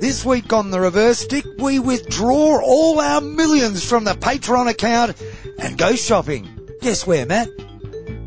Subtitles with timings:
[0.00, 5.20] This week on the reverse stick, we withdraw all our millions from the Patreon account
[5.58, 6.48] and go shopping.
[6.80, 7.48] Guess where, Matt?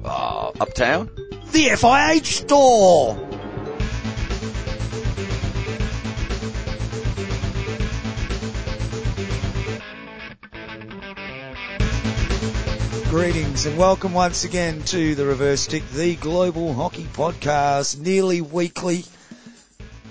[0.03, 1.09] Uh, uptown?
[1.53, 3.28] The FIH store!
[13.19, 19.03] Greetings and welcome once again to the Reverse Stick, the global hockey podcast, nearly weekly.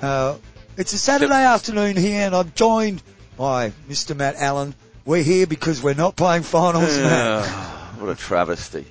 [0.02, 0.36] Uh,
[0.76, 3.02] it's a Saturday afternoon here and I'm joined
[3.38, 4.14] by Mr.
[4.14, 4.74] Matt Allen.
[5.06, 7.46] We're here because we're not playing finals, Matt.
[7.98, 8.84] what a travesty.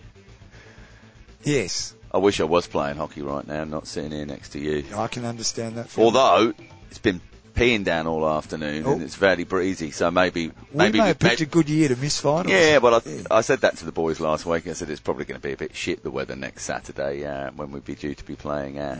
[1.43, 4.83] Yes, I wish I was playing hockey right now, not sitting here next to you.
[4.95, 5.89] I can understand that.
[5.89, 6.15] feeling.
[6.15, 6.53] Although,
[6.89, 7.21] it's been
[7.57, 8.93] peeing down all afternoon Oh.
[8.93, 11.87] and it's very breezy, so maybe, we maybe, may have picked may- a good year
[11.89, 12.47] to miss finals.
[12.51, 13.21] yeah, well, I, Yeah.
[13.31, 14.67] I said that to the boys last week.
[14.67, 17.51] I said it's probably going to be a bit shit the weather next Saturday uh,
[17.55, 18.99] when we'd be due to be playing our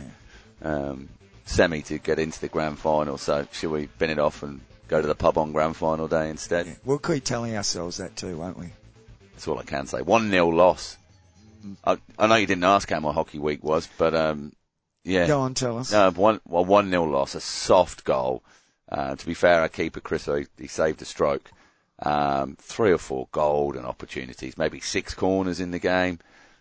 [0.62, 1.08] um,
[1.46, 3.16] semi to get into the grand final.
[3.18, 6.28] So should we bin it off and go to the pub on grand final day
[6.30, 6.66] instead?
[6.66, 8.66] Yeah, We'll keep telling ourselves that too, won't we?
[9.32, 10.02] That's all I can say.
[10.02, 10.96] One 0 loss.
[11.84, 14.52] I, I know you didn't ask how my hockey week was, but um,
[15.04, 15.92] yeah, Go on, tell us.
[15.92, 18.42] no, one well, one 0 loss, a soft goal.
[18.90, 21.50] Uh, to be fair, our keeper Chris, he, he saved a stroke.
[22.00, 26.20] Um, three or four golden opportunities, maybe six corners in the game.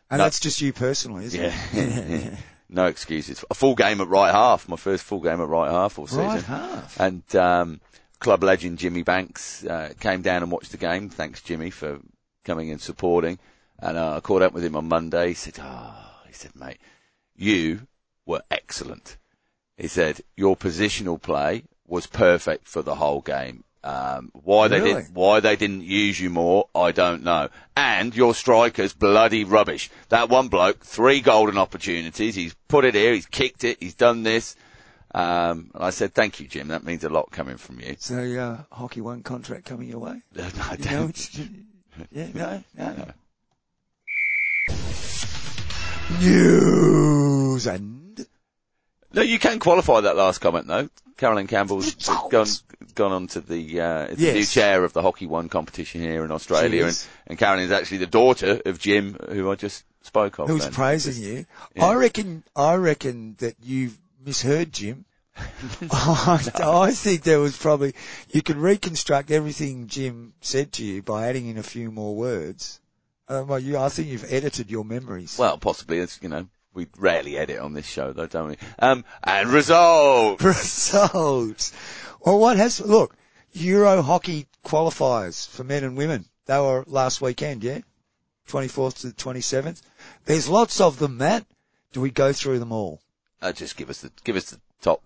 [0.09, 0.23] and no.
[0.23, 1.53] that's just you personally, isn't Yeah.
[1.73, 2.33] it?
[2.69, 3.45] no excuses.
[3.51, 6.25] A full game at right half, my first full game at right half all season.
[6.25, 6.99] right half.
[6.99, 7.81] And um,
[8.19, 11.09] club legend Jimmy Banks uh, came down and watched the game.
[11.09, 11.99] Thanks, Jimmy, for
[12.43, 13.37] coming and supporting.
[13.79, 15.27] And uh, I caught up with him on Monday.
[15.29, 15.93] He said, "Oh,
[16.25, 16.79] he said, mate,
[17.35, 17.81] you
[18.25, 19.17] were excellent."
[19.77, 25.03] He said, "Your positional play was perfect for the whole game." Um, why they Really?
[25.03, 27.47] did, why they didn't use you more, I don't know.
[27.77, 29.89] And your striker's bloody rubbish.
[30.09, 32.35] That one bloke, three golden opportunities.
[32.35, 33.13] He's put it here.
[33.13, 33.77] He's kicked it.
[33.79, 34.57] He's done this.
[35.15, 36.67] Um, and I said, thank you, Jim.
[36.67, 37.95] That means a lot coming from you.
[37.97, 40.21] So, uh, hockey one contract coming your way?
[40.35, 41.29] No, I You don't.
[42.11, 43.05] yeah, no, no.
[46.19, 48.06] News and
[49.17, 50.89] No, you can qualify that last comment though.
[51.17, 51.95] Carolyn Campbell's
[52.29, 52.45] gone
[52.93, 56.23] gone on to the uh, it's the new chair of the Hockey One competition here
[56.23, 60.37] in Australia, and, and Carolyn is actually the daughter of Jim, who I just spoke
[60.37, 60.47] of.
[60.49, 61.45] who's and praising you.
[61.75, 61.85] yeah.
[61.85, 65.05] I reckon, I reckon that you've misheard Jim.
[65.91, 67.93] I, I think there was probably,
[68.31, 72.79] you can reconstruct everything Jim said to you by adding in a few more words.
[73.27, 75.37] Uh, well, you, I think you've edited your memories.
[75.37, 78.57] Well, possibly it's you know we rarely edit on this show though, don't we?
[78.77, 80.41] Um, and result.
[80.43, 81.73] results.
[82.23, 83.15] Well, what has look
[83.53, 86.25] Euro hockey qualifiers for men and women?
[86.45, 87.79] They were last weekend, yeah,
[88.45, 89.81] twenty fourth to the twenty seventh.
[90.25, 91.45] There's lots of them, Matt.
[91.93, 93.01] Do we go through them all?
[93.41, 95.01] Uh, just give us the give us the top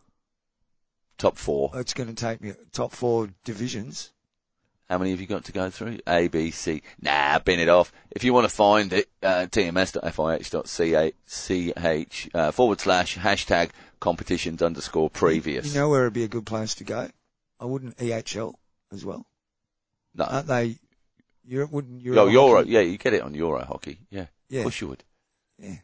[1.17, 1.71] top four.
[1.75, 4.11] It's going to take me top four divisions.
[4.91, 5.99] How many have you got to go through?
[6.05, 6.81] A, B, C.
[7.01, 7.93] Nah, bin it off.
[8.11, 9.95] If you want to find it, uh, tms.fih.ch
[12.35, 13.69] uh, forward slash hashtag
[14.01, 15.65] competitions underscore previous.
[15.73, 17.07] You know where it'd be a good place to go?
[17.57, 18.53] I wouldn't EHL
[18.91, 19.25] as well.
[20.13, 20.75] no, Aren't they?
[21.45, 22.25] Europe wouldn't Euro?
[22.25, 23.97] Yo, Euro, yeah, you get it on Euro hockey.
[24.09, 25.05] Yeah, yeah, of course you would.
[25.57, 25.75] yeah.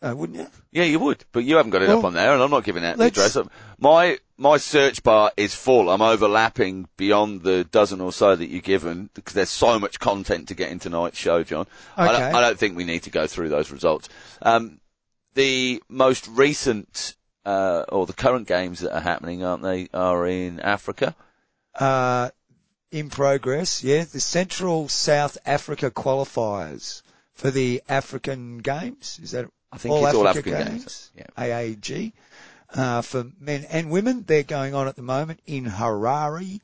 [0.00, 0.46] Uh, wouldn't you?
[0.70, 2.62] Yeah, you would, but you haven't got it Well, up on there, and I'm not
[2.62, 3.36] giving out the address.
[3.78, 5.90] My my search bar is full.
[5.90, 10.48] I'm overlapping beyond the dozen or so that you've given because there's so much content
[10.48, 11.66] to get in tonight's show, John.
[11.96, 12.24] I, don't, Okay.
[12.38, 14.08] I don't think we need to go through those results.
[14.40, 14.80] Um,
[15.34, 19.88] the most recent uh, or the current games that are happening, aren't they?
[19.92, 21.16] Are in Africa.
[21.74, 22.30] uh,
[22.92, 23.82] in progress.
[23.84, 27.02] Yeah, the Central South Africa qualifiers
[27.34, 29.18] for the African Games.
[29.22, 31.10] Is that I think all it's all Africa African Games?
[31.16, 31.32] games.
[31.36, 32.12] AAG.
[32.74, 36.60] Uh, for men and women, they're going on at the moment in Harare.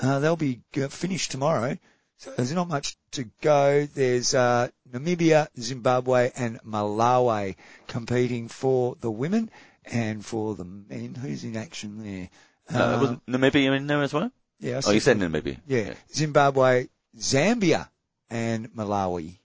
[0.00, 0.60] Uh, they'll be
[0.90, 1.76] finished tomorrow.
[2.18, 3.86] So there's not much to go.
[3.86, 7.56] There's uh, Namibia, Zimbabwe, and Malawi
[7.86, 9.50] competing for the women
[9.84, 11.14] and for the men.
[11.14, 12.28] Who's in action there?
[12.70, 14.30] No, Uh, wasn't Namibia in there as well?
[14.58, 15.58] yeah, Oh, you said said Namibia.
[15.66, 16.86] yeah, Zimbabwe,
[17.18, 17.88] Zambia,
[18.30, 19.38] and Malawi.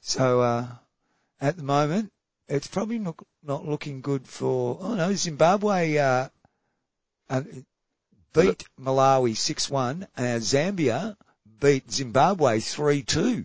[0.00, 0.66] So uh,
[1.40, 2.10] at the moment,
[2.48, 4.78] it's probably not, not looking good for.
[4.80, 6.28] Oh no, Zimbabwe uh,
[7.30, 7.42] uh,
[8.32, 10.06] beat Malawi six one.
[10.16, 11.16] Uh, Zambia
[11.60, 13.44] beat Zimbabwe three two.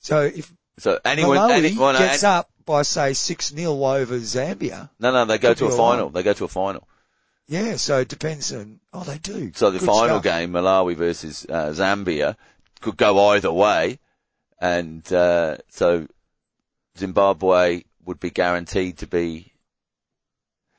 [0.00, 5.10] So if So anyone, Malawi anyone, gets up by say six 0 over Zambia, no,
[5.10, 6.10] no, they go to a final.
[6.10, 6.86] They go to a final.
[7.46, 7.76] yeah.
[7.76, 8.78] So it depends on.
[8.92, 9.52] Oh, they do.
[9.54, 10.22] So the Good final stuff.
[10.22, 12.36] game, Malawi versus uh, Zambia,
[12.80, 13.98] could go either way,
[14.60, 16.06] and uh, so
[16.98, 19.52] Zimbabwe would be guaranteed to be.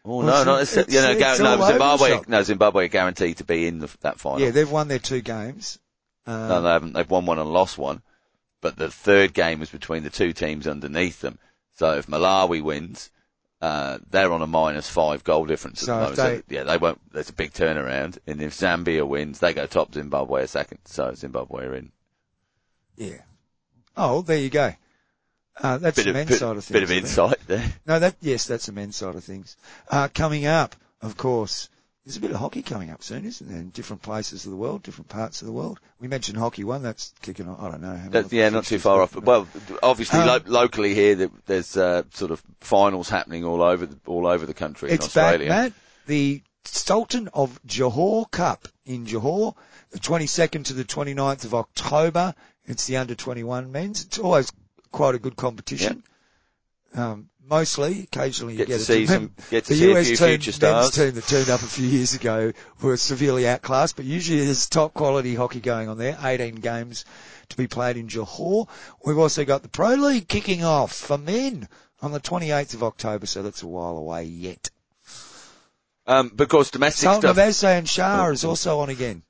[0.04, 2.20] Oh Well, no, not it's- Yeah, no, it's no, Zimbabwe.
[2.28, 4.42] No, Zimbabwe are guaranteed to be in the, that final.
[4.42, 5.78] Yeah, they've won their two games.
[6.26, 6.94] Um, No, they haven't.
[6.94, 8.02] They've won one and lost one.
[8.62, 11.38] But the third game was between the two teams underneath them.
[11.78, 13.12] So if Malawi wins,
[13.62, 15.82] uh, they're on a minus five goal difference.
[15.82, 16.16] So the moment.
[16.18, 17.00] So, yeah, they won't.
[17.14, 18.18] There's a big turnaround.
[18.26, 19.94] And if Zambia wins, they go top.
[19.94, 20.80] Zimbabwe a second.
[20.86, 21.92] So Zimbabwe are in.
[22.98, 23.22] Yeah.
[23.96, 24.74] Oh, there you go.
[25.62, 26.74] Uh, that's Bit the of men's bit, side of things.
[26.74, 27.74] bit of insight there.
[27.86, 29.58] No, that yes, that's the men's side of things.
[29.90, 31.70] Uh, coming up, of course,
[32.06, 33.60] there's a bit of hockey coming up soon, isn't there?
[33.60, 35.80] In different places of the world, different parts of the world.
[36.00, 36.82] We mentioned hockey one.
[36.82, 37.62] That's kicking off.
[37.62, 38.00] I don't know.
[38.10, 39.14] That, yeah, not too far off.
[39.14, 39.48] but- Well,
[39.84, 44.26] obviously Um, lo- locally here, there's uh, sort of finals happening all over the, all
[44.28, 45.50] over the country It's in Australia.
[45.50, 45.74] back, Matt.
[46.08, 49.56] The Sultan of Johor Cup in Johor,
[49.92, 52.34] the 22nd to the 29th of October.
[52.66, 54.06] It's the under 21 men's.
[54.06, 54.52] It's always
[54.92, 56.04] quite a good competition.
[56.96, 60.08] Um, mostly, occasionally you Get get, to see some- get to the see a US
[60.08, 60.92] few team, future men's stars.
[60.92, 62.52] team that turned up a few years ago
[62.82, 66.18] were severely outclassed, but usually there's top quality hockey going on there.
[66.22, 67.06] 18 games
[67.50, 68.68] to be played in Johor.
[69.06, 71.68] We've also got the Pro League kicking off for men
[72.02, 74.70] on the 28th of October, so that's a while away yet.
[76.08, 77.38] Um, because domestic Sultan stuff.
[77.38, 79.22] Azlan Shah is also on again.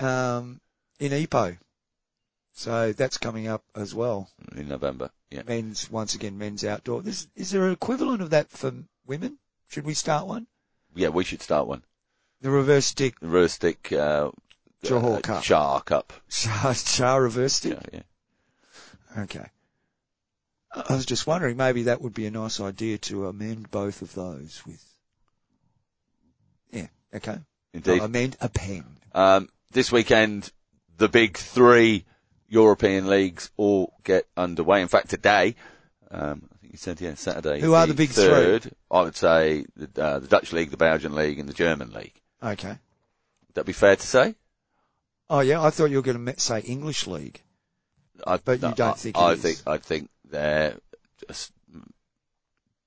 [0.00, 0.60] Um,
[0.98, 1.56] in Ipoh.
[2.56, 4.30] So that's coming up as well.
[4.56, 5.10] in November.
[5.30, 5.42] Yeah.
[5.46, 7.02] Men's, once again, men's outdoor.
[7.06, 8.72] Is, is there an equivalent of that for
[9.06, 9.36] women?
[9.68, 10.46] Should we start one?
[10.94, 11.84] Yeah, we should start one.
[12.40, 14.30] The reverse stick, The reverse stick, uh,
[14.82, 15.44] Johor uh, Cup.
[15.44, 16.14] Shah Cup.
[16.30, 17.78] Shah, Shah reverse stick?
[17.92, 18.00] Yeah,
[19.16, 19.22] yeah.
[19.22, 19.46] Okay.
[20.72, 24.14] I was just wondering, maybe that would be a nice idea to amend both of
[24.14, 24.82] those with,
[26.70, 27.38] yeah, okay.
[27.74, 27.98] Indeed.
[27.98, 28.84] Not amend, append.
[29.14, 30.50] Um, this weekend,
[30.96, 32.06] the big three
[32.48, 34.82] European leagues all get underway.
[34.82, 35.56] In fact, today,
[36.10, 37.60] um, I think you said, yeah, Saturday.
[37.60, 38.60] Who are the big three?
[38.90, 42.20] I would say the, uh, the Dutch league, the Belgian league, and the German league.
[42.42, 42.68] Okay.
[42.68, 44.34] Would that be fair to say?
[45.28, 47.42] Oh yeah, I thought you were going to say English League.
[48.26, 49.42] I, But you no, don't I, think I is?
[49.42, 50.76] think I think they're
[51.28, 51.52] just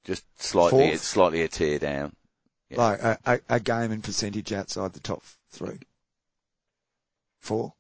[0.06, 1.02] just slightly Fourth?
[1.02, 2.16] slightly a tear down.
[2.70, 2.78] Yeah.
[2.78, 5.80] Like a, a, a game and percentage outside the top three.
[7.40, 7.74] Four?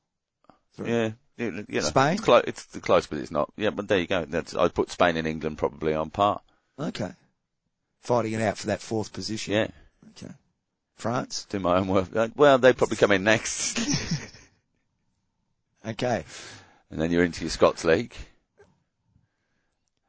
[0.75, 0.91] Three?
[0.91, 2.13] Yeah, you know, Spain?
[2.13, 3.51] It's, clo- it's close, but it's not.
[3.57, 4.25] Yeah, but there you go.
[4.25, 6.41] That's, I'd put Spain and England probably on par.
[6.79, 7.11] Okay.
[8.01, 9.53] Fighting it out for that fourth position.
[9.53, 9.67] Yeah,
[10.17, 10.33] Okay.
[10.95, 11.45] France?
[11.49, 12.15] do my own work.
[12.15, 13.79] Uh, Well, they probably come in next,
[15.85, 16.23] Okay.
[16.91, 18.13] and then you're into your Scots League.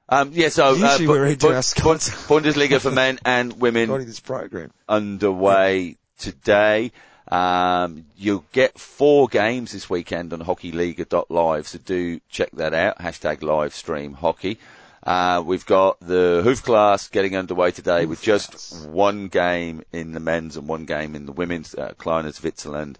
[0.08, 2.10] Um, yeah, so Usually uh, we're into Bu- our Scots.
[2.26, 4.72] Bundesliga for men and women this program.
[4.88, 6.90] underway today.
[7.30, 12.98] Um, you'll get four games this weekend on hockeyliga.live, so do check that out.
[12.98, 14.58] Hashtag live stream hockey.
[15.02, 20.56] Uh, we've got the Hoofdklasse getting underway today with just one game in the men's
[20.56, 21.74] and one game in the women's.
[21.74, 22.96] Uh, Klein Zwitserland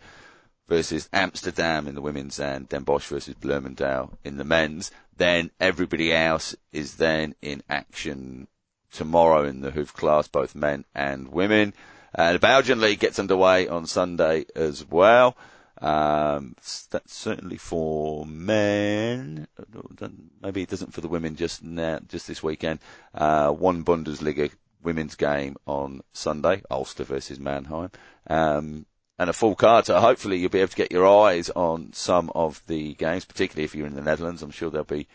[0.67, 4.93] versus Amsterdam in the women's and Den Bosch versus Bloemendaal in the men's.
[5.17, 8.47] Then everybody else is then in action
[8.93, 11.75] tomorrow in the Hoofdklasse, both men and women.
[12.15, 15.37] Uh, the Belgian League gets underway on Sunday as well.
[15.81, 16.57] Um,
[16.91, 19.47] that's certainly for men.
[20.43, 22.81] Maybe it doesn't for the women just now, just this weekend.
[23.15, 24.51] Uh, one Bundesliga
[24.83, 27.91] women's game on Sunday, Ulster versus Mannheim.
[28.27, 28.87] Um,
[29.19, 32.31] and a full card, so hopefully you'll be able to get your eyes on some
[32.35, 34.43] of the games, particularly if you're in the Netherlands.
[34.43, 35.09] I'm sure there'll be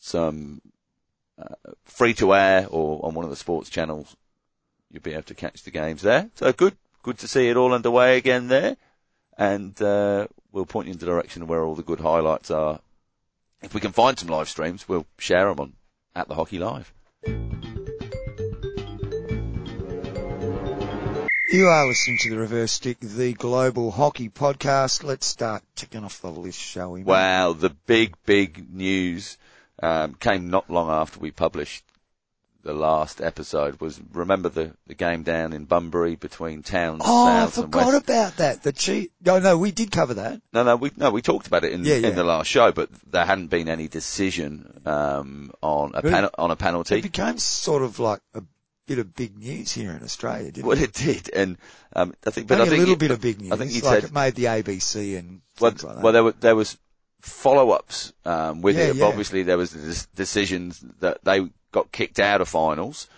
[0.00, 0.60] some
[1.40, 4.16] uh, free to air or on one of the sports channels.
[4.90, 6.30] You'll be able to catch the games there.
[6.34, 8.76] So good, good to see it all underway again there.
[9.36, 12.80] And uh, we'll point you in the direction of where all the good highlights are.
[13.62, 15.72] If we can find some live streams, we'll share them on
[16.14, 16.92] at the Hockey Live.
[21.48, 25.04] You are listening to the Reverse Stick, the global hockey podcast.
[25.04, 27.02] Let's start ticking off the list, shall we?
[27.02, 29.38] Wow, the big, big news
[29.82, 31.84] um, came not long after we published
[32.66, 33.80] the last episode.
[33.80, 38.62] Was remember the, the game down in Bunbury between Towns, Oh, I forgot about that.
[38.62, 39.12] The cheat.
[39.24, 40.40] No, no, we did cover that.
[40.52, 42.08] No, no, we no, we talked about it in Yeah, yeah.
[42.08, 46.50] in the last show, but there hadn't been any decision um, on a pen, on
[46.50, 46.98] a penalty.
[46.98, 48.42] It became sort of like a
[48.86, 50.80] bit of big news here in Australia, didn't Well, it?
[50.80, 50.92] Well, it
[51.24, 51.58] did, and
[51.94, 53.52] um, I think, but Only I think a little you- bit of big news.
[53.52, 56.02] I think you like said it made the ABC and well, like that.
[56.02, 56.76] well, there were there was
[57.26, 58.96] follow ups um, with Yeah, it.
[58.96, 59.04] yeah.
[59.06, 63.08] Obviously, there was des- decisions that they got kicked out of finals.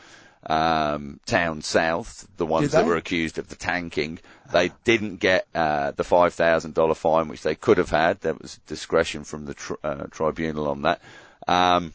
[0.46, 4.20] Um, Town South, the ones that were accused of the tanking,
[4.52, 8.20] they didn't get uh, the five thousand dollar fine, which they could have had.
[8.20, 11.02] There was discretion from the tr- uh, tribunal on that.
[11.46, 11.92] Um,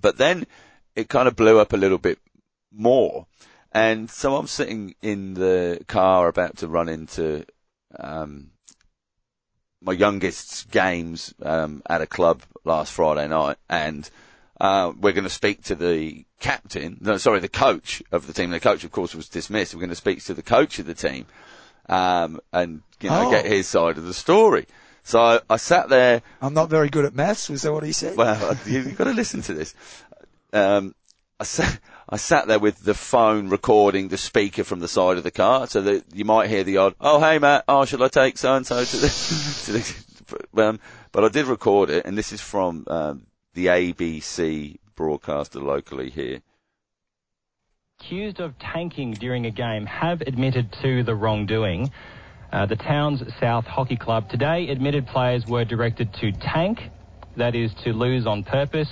[0.00, 0.46] but then
[0.94, 2.18] it kind of blew up a little bit
[2.72, 3.26] more.
[3.72, 7.44] And so I'm sitting in the car about to run into,
[7.98, 8.50] um,
[9.80, 14.08] my youngest's games, um, at a club last Friday night and,
[14.60, 18.50] uh, we're going to speak to the captain, no, sorry, the coach of the team.
[18.50, 19.72] The coach, of course, was dismissed.
[19.74, 21.26] We're going to speak to the coach of the team,
[21.88, 23.30] um, and, you know, Oh.
[23.30, 24.66] get his side of the story.
[25.04, 27.48] So I, I sat there I'm not very good at maths.
[27.48, 28.16] Was that what he said?
[28.16, 29.74] well, you, you've got to listen to this.
[30.52, 30.94] Um,
[31.40, 31.78] I sat,
[32.10, 35.66] I sat there with the phone recording the speaker from the side of the car,
[35.66, 38.54] so that you might hear the odd, "Oh, hey Matt, oh, shall I take so
[38.54, 39.08] and so to the?"
[39.66, 40.08] to the
[40.56, 40.80] um,
[41.12, 46.40] but I did record it, and this is from um, the ABC broadcaster locally here.
[48.00, 51.90] accused of tanking during a game have admitted to the wrongdoing.
[52.52, 56.78] Uh, the town's South Hockey Club today admitted players were directed to tank,
[57.36, 58.88] that is to lose on purpose.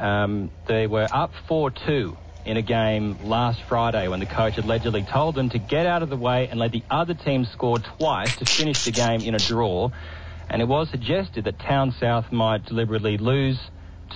[0.00, 2.16] Um, they were up 4-2
[2.46, 6.08] in a game last Friday when the coach allegedly told them to get out of
[6.08, 9.38] the way and let the other team score twice to finish the game in a
[9.38, 9.90] draw.
[10.48, 13.58] And it was suggested that Town South might deliberately lose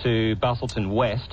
[0.03, 1.31] to Busselton West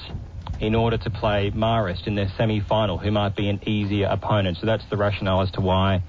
[0.60, 4.58] in order to play Marist in their semi-final, who might be an easier opponent.
[4.60, 6.02] So that's the rationale as to why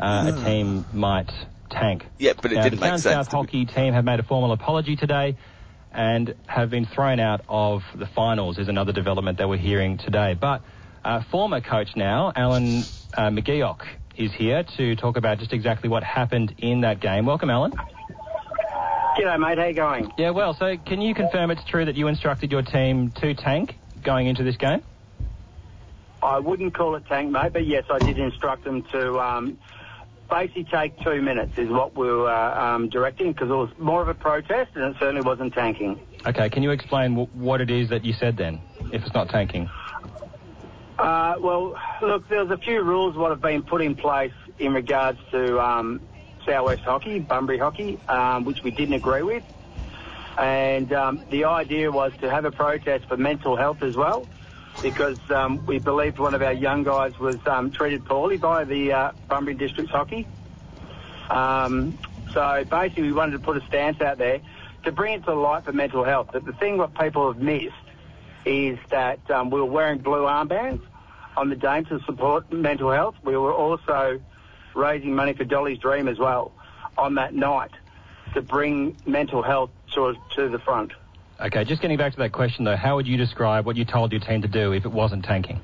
[0.00, 1.30] uh, a team might
[1.70, 2.04] tank.
[2.18, 4.24] Yeah, but it Now, didn't the make Town sense South hockey team have made a
[4.24, 5.36] formal apology today
[5.92, 10.34] and have been thrown out of the finals is another development that we're hearing today.
[10.34, 10.62] But
[11.04, 13.80] uh, former coach now, Alan uh, McGeoch,
[14.16, 17.24] is here to talk about just exactly what happened in that game.
[17.24, 17.72] Welcome, Alan.
[19.18, 19.58] G'day, mate.
[19.58, 20.12] How you going?
[20.18, 23.74] Yeah, well, so can you confirm it's true that you instructed your team to tank
[24.02, 24.82] going into this game?
[26.22, 29.58] I wouldn't call it tank, mate, but yes, I did instruct them to um,
[30.28, 34.02] basically take two minutes is what we were uh, um, directing because it was more
[34.02, 36.00] of a protest and it certainly wasn't tanking.
[36.26, 38.60] Okay, can you explain w- what it is that you said then,
[38.92, 39.68] if it's not tanking?
[40.98, 45.18] Uh, well, look, there's a few rules what have been put in place in regards
[45.30, 46.00] to um,
[46.44, 49.44] Southwest hockey, Bunbury hockey, um, which we didn't agree with.
[50.36, 54.28] And um, the idea was to have a protest for mental health as well,
[54.82, 58.92] because um, we believed one of our young guys was um, treated poorly by the
[58.92, 60.26] uh, Bunbury District's hockey.
[61.30, 61.98] Um,
[62.32, 64.40] so basically, we wanted to put a stance out there
[64.84, 66.30] to bring it to light for mental health.
[66.32, 67.74] But the thing what people have missed
[68.44, 70.80] is that um, we were wearing blue armbands
[71.36, 73.16] on the day to support mental health.
[73.22, 74.20] We were also
[74.74, 76.52] raising money for Dolly's Dream as well
[76.96, 77.70] on that night
[78.34, 80.92] to bring mental health to, to the front.
[81.40, 84.10] Okay, just getting back to that question though, how would you describe what you told
[84.10, 85.60] your team to do if it wasn't tanking?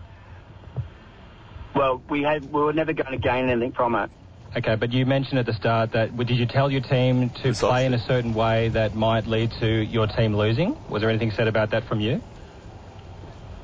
[1.75, 4.11] Well, we had we were never going to gain anything from it.
[4.57, 7.59] Okay, but you mentioned at the start that did you tell your team to It's
[7.59, 10.77] play in a certain way that might lead to your team losing?
[10.89, 12.23] Was there anything said about that from you?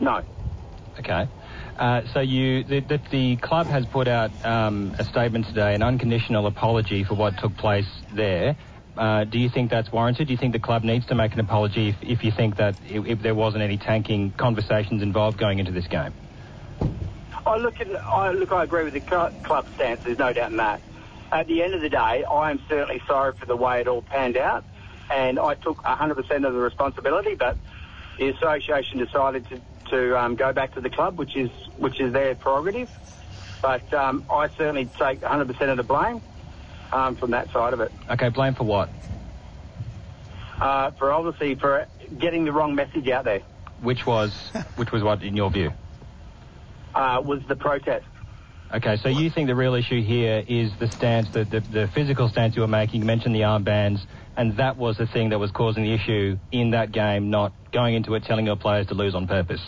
[0.00, 0.24] No.
[0.98, 1.28] Okay.
[1.78, 5.82] Uh, so you, the, the, the club has put out um, a statement today, an
[5.82, 8.56] unconditional apology for what took place there.
[9.00, 10.26] Uh, do you think that's warranted?
[10.26, 12.74] Do you think the club needs to make an apology if, if you think that
[12.86, 16.12] if, if there wasn't any tanking conversations involved going into this game?
[17.46, 18.52] I look at I look.
[18.52, 20.02] I agree with the club stance.
[20.04, 20.82] There's no doubt in that.
[21.32, 24.02] At the end of the day, I am certainly sorry for the way it all
[24.02, 24.64] panned out,
[25.10, 27.36] and I took 100% of the responsibility.
[27.36, 27.56] But
[28.18, 32.12] the association decided to to um, go back to the club, which is which is
[32.12, 32.90] their prerogative.
[33.62, 36.20] But um, I certainly take 100% of the blame
[36.92, 37.92] um, from that side of it.
[38.10, 38.88] Okay, blame for what?
[40.60, 41.86] Uh, for obviously for
[42.18, 43.40] getting the wrong message out there
[43.82, 44.32] Which was,
[44.76, 45.70] which was what in your view?
[46.94, 48.04] uh, was the protest.
[48.74, 52.28] Okay, so you think the real issue here is the stance, the, the, the physical
[52.28, 53.00] stance you were making.
[53.00, 54.00] You mentioned the armbands,
[54.36, 57.94] and that was the thing that was causing the issue in that game, not going
[57.96, 59.60] into it telling your players to lose on purpose.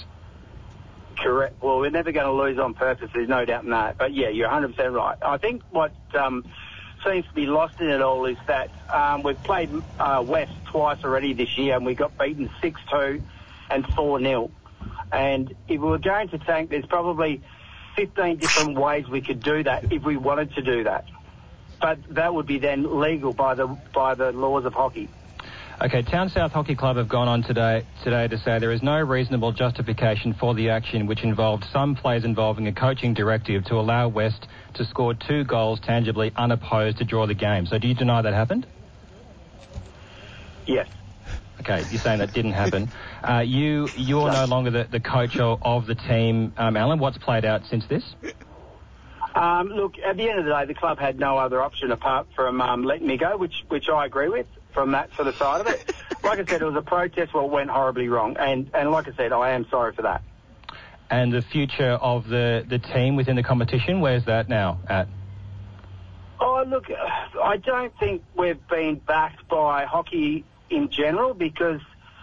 [1.18, 1.60] Correct.
[1.62, 3.10] Well, we're never going to lose on purpose.
[3.12, 3.98] There's no doubt in that.
[3.98, 5.18] But yeah, you're 100% right.
[5.20, 6.44] I think what um,
[7.04, 11.02] seems to be lost in it all is that um, we've played uh, West twice
[11.04, 13.22] already this year, and we got beaten 6-2
[13.70, 14.50] and 4-0.
[15.12, 17.42] And if we were going to tank, there's probably
[17.96, 21.06] 15 different ways we could do that if we wanted to do that.
[21.80, 25.08] But that would be then legal by the by the laws of hockey.
[25.84, 29.00] Okay, Town South Hockey Club have gone on today today to say there is no
[29.00, 34.06] reasonable justification for the action, which involved some plays involving a coaching directive to allow
[34.06, 37.66] West to score two goals tangibly unopposed to draw the game.
[37.66, 38.64] So, do you deny that happened?
[40.68, 40.86] Yes.
[41.58, 42.92] Okay, you're saying that didn't happen.
[43.22, 46.98] Uh, you you're no longer the, the coach of, of the team, um, Alan.
[46.98, 48.02] What's played out since this?
[49.36, 52.26] Um, look, at the end of the day, the club had no other option apart
[52.34, 55.60] from um, letting me go, which which I agree with from that sort of side
[55.60, 55.94] of it.
[56.24, 59.16] like I said, it was a protest what went horribly wrong, and and like I
[59.16, 60.22] said, I am sorry for that.
[61.10, 65.08] And the future of the, the team within the competition, where's that now at?
[66.40, 66.86] Oh, look,
[67.42, 71.80] I don't think we've been backed by hockey in general because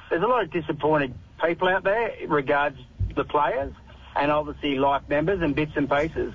[0.10, 1.13] there's a lot of disappointed
[1.46, 2.79] people out there regards
[3.15, 3.74] the players
[4.15, 6.34] and obviously life members and bits and pieces.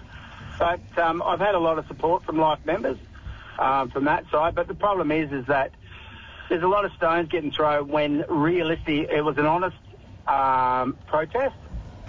[0.58, 2.98] But um, I've had a lot of support from life members
[3.58, 4.54] um, from that side.
[4.54, 5.72] But the problem is, is that
[6.48, 9.76] there's a lot of stones getting thrown when realistically it was an honest
[10.26, 11.56] um, protest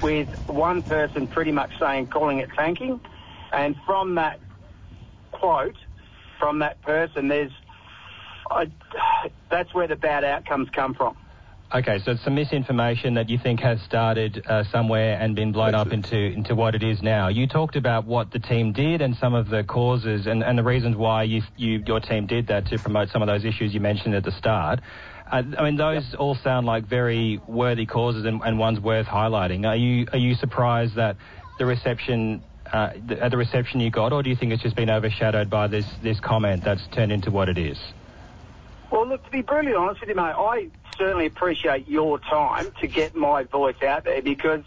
[0.02, 3.00] with one person pretty much saying, calling it tanking.
[3.52, 4.40] And from that
[5.32, 5.78] quote,
[6.40, 7.52] from that person, there's,
[8.50, 8.72] I,
[9.50, 11.16] that's where the bad outcomes come from.
[11.74, 15.74] Okay, so it's some misinformation that you think has started uh, somewhere and been blown
[15.74, 17.28] up into, into what it is now.
[17.28, 20.64] You talked about what the team did and some of the causes and, and the
[20.64, 23.80] reasons why you, you, your team did that to promote some of those issues you
[23.80, 24.80] mentioned at the start.
[25.30, 26.20] Uh, I mean, those yep.
[26.20, 29.66] all sound like very worthy causes and, and ones worth highlighting.
[29.66, 31.18] Are you are you surprised that
[31.58, 34.92] the reception uh, the, the reception you got, or do you think it's just been
[34.92, 37.80] overshadowed by this this comment that's turned into what it is?
[38.92, 42.88] Well, look, to be brutally honest with you, mate, I certainly appreciate your time to
[42.88, 44.62] get my voice out there because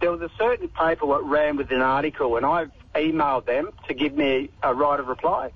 [0.00, 3.94] there was a certain paper that ran with an article, and I've emailed them to
[3.94, 5.52] give me a right of reply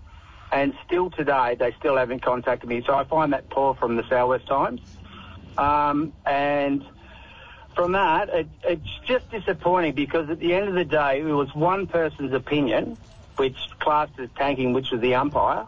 [0.52, 2.82] and still today they still haven't contacted me.
[2.86, 4.80] So I find that poor from the South West Times.
[5.58, 6.84] Um, and
[7.74, 11.54] from that, it, it's just disappointing because at the end of the day, it was
[11.54, 12.96] one person's opinion,
[13.36, 15.66] which classed as tanking, which was the umpire.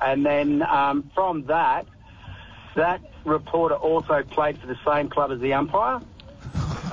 [0.00, 1.86] And then um, from that,
[2.76, 6.00] that reporter also played for the same club as the umpire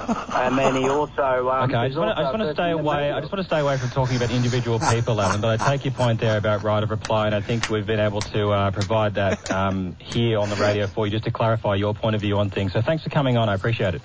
[0.08, 1.50] and then he also.
[1.50, 3.12] Um, okay, I just, want to, I just want to stay away.
[3.12, 5.42] I just want to stay away from talking about individual people, Alan.
[5.42, 8.00] But I take your point there about right of reply, and I think we've been
[8.00, 11.76] able to uh, provide that um, here on the radio for you, just to clarify
[11.76, 12.74] your point of view on things.
[12.74, 13.50] So thanks for coming on.
[13.50, 14.02] I appreciate it.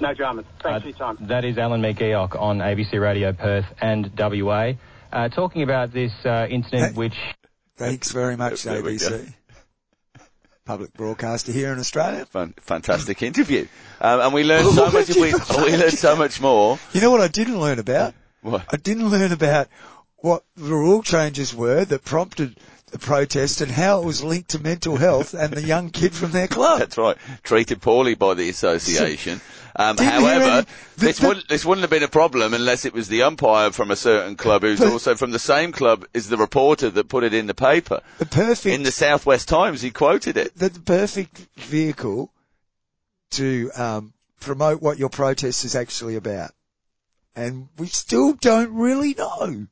[0.00, 0.44] No dramas.
[0.62, 1.18] Thanks uh, for your time.
[1.28, 4.72] That is Alan McGeoch on ABC Radio Perth and WA,
[5.12, 7.14] uh, talking about this uh, incident, which.
[7.76, 9.32] Thanks very much, ABC
[10.64, 12.26] public broadcaster here in Australia.
[12.30, 13.66] Fun, fantastic interview,
[14.00, 15.08] um, and we learned so much.
[15.08, 16.78] We, we learned so much more.
[16.92, 18.14] You know what I didn't learn about?
[18.42, 18.64] What?
[18.72, 19.68] I didn't learn about
[20.16, 22.56] what the rule changes were that prompted
[22.98, 26.48] protest and how it was linked to mental health and the young kid from their
[26.48, 26.80] club.
[26.80, 27.16] That's right.
[27.42, 29.40] Treated poorly by the association.
[29.74, 32.92] Um, however, any, the, this, the, wouldn't, this wouldn't have been a problem unless it
[32.92, 36.36] was the umpire from a certain club who's also from the same club as the
[36.36, 38.00] reporter that put it in the paper.
[38.18, 38.74] The perfect.
[38.74, 40.54] In the Southwest Times, he quoted it.
[40.56, 42.30] The, the perfect vehicle
[43.30, 46.52] to um, promote what your protest is actually about.
[47.34, 49.68] And we still don't really know.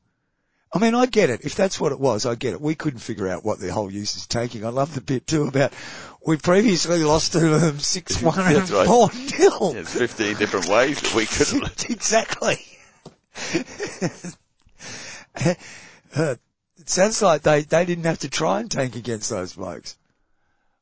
[0.73, 1.41] I mean, I get it.
[1.43, 2.61] If that's what it was, I get it.
[2.61, 4.65] We couldn't figure out what the whole use is taking.
[4.65, 5.73] I love the bit too about
[6.25, 8.87] we previously lost to them six one and right.
[8.87, 9.73] four nil.
[9.73, 12.59] There's fifteen different ways that we could exactly.
[16.15, 16.35] uh,
[16.77, 19.97] it sounds like they they didn't have to try and tank against those blokes.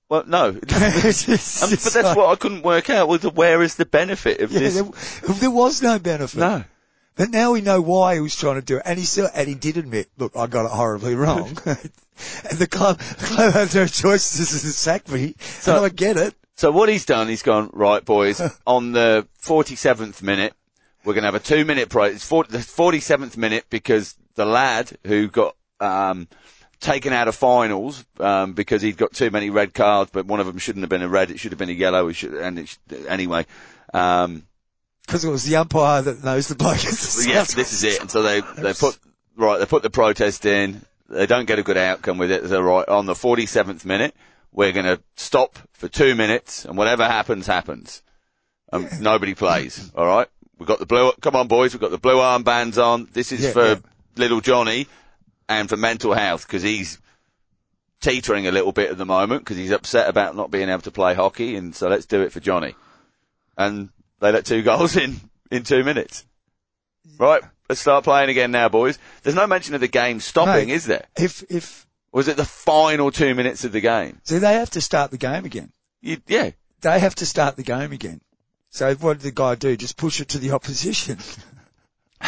[0.07, 3.07] Well, no, um, but that's like, what I couldn't work out.
[3.07, 4.75] Was where is the benefit of yeah, this?
[4.75, 6.39] There, there was no benefit.
[6.39, 6.63] No.
[7.19, 9.45] But now we know why he was trying to do it, and he still, and
[9.45, 11.49] he did admit, look, I got it horribly wrong.
[11.65, 15.35] and the club, the club had no choice to sack me.
[15.37, 16.33] So I get it.
[16.55, 20.53] So what he's done, he's gone, right boys, on the 47th minute,
[21.03, 22.15] we're going to have a two minute break.
[22.15, 26.25] It's 40, the 47th minute because the lad who got, um,
[26.79, 30.45] taken out of finals, um, because he'd got too many red cards, but one of
[30.45, 32.77] them shouldn't have been a red, it should have been a yellow, should, and it,
[33.09, 33.45] anyway,
[33.93, 34.43] um,
[35.09, 36.83] because it was the umpire that knows the bloke.
[36.83, 37.99] yes, this is it.
[37.99, 38.99] And so they they put
[39.35, 40.81] right they put the protest in.
[41.09, 42.43] They don't get a good outcome with it.
[42.43, 44.15] They're right on the 47th minute.
[44.51, 48.03] We're going to stop for two minutes, and whatever happens, happens.
[48.71, 48.99] Um, yeah.
[48.99, 49.91] Nobody plays.
[49.95, 50.27] All right.
[50.59, 51.11] We've got the blue.
[51.21, 51.73] Come on, boys.
[51.73, 53.09] We've got the blue armbands on.
[53.11, 53.75] This is yeah, for yeah.
[54.15, 54.85] little Johnny
[55.47, 56.99] and for mental health because he's
[57.99, 60.91] teetering a little bit at the moment because he's upset about not being able to
[60.91, 62.75] play hockey, and so let's do it for Johnny.
[63.57, 65.19] And they let two goals in
[65.51, 66.25] in two minutes.
[67.17, 68.99] Right, let's start playing again now, boys.
[69.23, 71.05] There's no mention of the game stopping, no, is there?
[71.17, 74.19] If if was it the final two minutes of the game?
[74.23, 75.71] So they have to start the game again.
[76.01, 76.51] You, yeah,
[76.81, 78.21] they have to start the game again.
[78.69, 79.75] So what did the guy do?
[79.75, 81.17] Just push it to the opposition.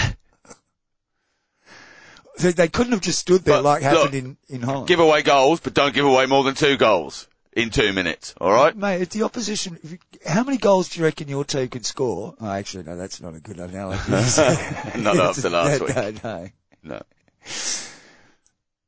[2.39, 4.87] they, they, couldn't have just stood there like happened look, in in Holland.
[4.87, 8.33] Give away goals, but don't give away more than two goals in two minutes.
[8.39, 9.01] All right, mate.
[9.01, 12.35] If the opposition, if you, how many goals do you reckon your team could score?
[12.39, 14.11] Oh, actually, no, that's not a good analogy.
[15.01, 15.95] not after last no, week.
[15.95, 16.49] No, no,
[16.83, 17.01] no.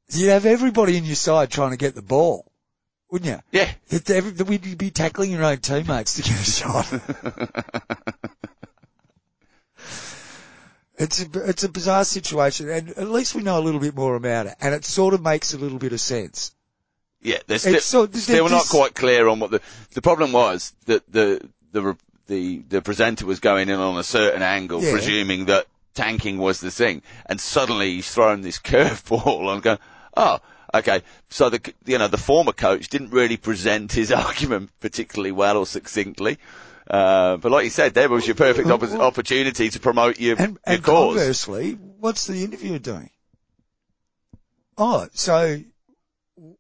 [0.10, 2.52] You have everybody in your side trying to get the ball.
[3.10, 3.40] wouldn't you?
[3.52, 3.72] Yeah.
[3.90, 6.94] That that We'd be tackling your own teammates to get a shot.
[10.96, 14.16] It's a, it's a bizarre situation, and at least we know a little bit more
[14.16, 16.54] about it, and it sort of makes a little bit of sense.
[17.24, 19.62] Yeah, they're still, so- still this- not quite clear on what the
[19.94, 21.96] the problem was that the the
[22.28, 24.92] the the presenter was going in on a certain angle, Yeah.
[24.92, 29.78] presuming that tanking was the thing, and suddenly he's thrown this curveball and going,
[30.18, 30.40] oh,
[30.74, 31.02] okay.
[31.30, 35.66] So the you know the former coach didn't really present his argument particularly well or
[35.66, 36.38] succinctly.
[36.90, 40.52] Uh, but like you said, there was your perfect oppo- opportunity to promote your, And,
[40.54, 41.16] your and cause.
[41.16, 43.10] conversely, what's the interviewer doing?
[44.78, 45.62] Oh, so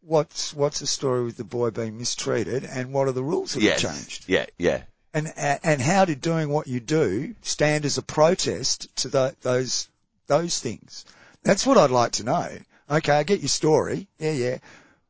[0.02, 3.62] what's what's the story with the boy being mistreated, and what are the rules that
[3.62, 3.82] Yes.
[3.82, 4.26] have changed?
[4.28, 4.84] Yeah, yeah.
[5.14, 9.88] And and how did doing what you do stand as a protest to tho- those
[10.28, 11.06] those things?
[11.44, 12.50] That's what I'd like to know.
[12.90, 14.08] Okay, I get your story.
[14.20, 14.58] Yeah, yeah.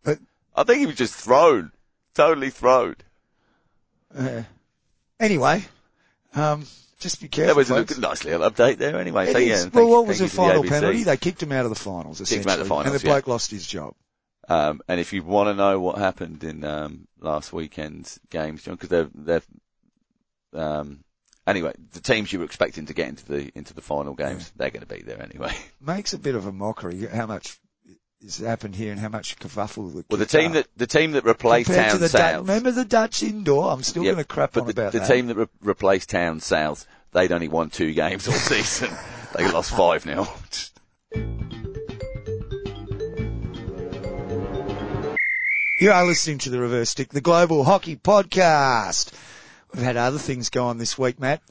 [0.03, 0.19] But
[0.55, 1.71] I think he was just thrown,
[2.15, 2.95] totally thrown.
[4.17, 4.43] uh,
[5.19, 5.63] anyway,
[6.35, 6.65] um,
[6.99, 7.53] just be careful.
[7.53, 7.93] That was a folks.
[7.93, 9.29] good- nice little update there anyway.
[9.29, 11.03] It So, yeah, thank well, you- what was the final penalty?
[11.03, 13.07] They kicked him out of the finals, him essentially, out of the finals, and the
[13.07, 13.13] yeah.
[13.13, 13.93] bloke lost his job.
[14.49, 18.75] Um, and if you want to know what happened in um, last weekend's games, John,
[18.75, 19.41] because they're they're
[20.53, 21.03] um,
[21.47, 24.69] anyway, the teams you were expecting to get into the into the final games, they're
[24.69, 25.53] going to be there anyway.
[25.81, 27.57] Makes a bit of a mockery how much
[28.21, 30.03] has happened here and how much kerfuffle.
[30.09, 33.23] Well, the team that the team that replaced compared Town the South, remember the Dutch
[33.23, 33.71] indoor?
[33.71, 35.07] I'm still Yep, going to crap on the, about the that.
[35.07, 38.89] team that re- replaced Town South, they'd only won two games all season.
[39.37, 40.27] they lost five now.
[45.79, 49.11] You are listening to the Reverse Stick, the Global Hockey Podcast.
[49.73, 51.41] We've had other things go on this week, Matt.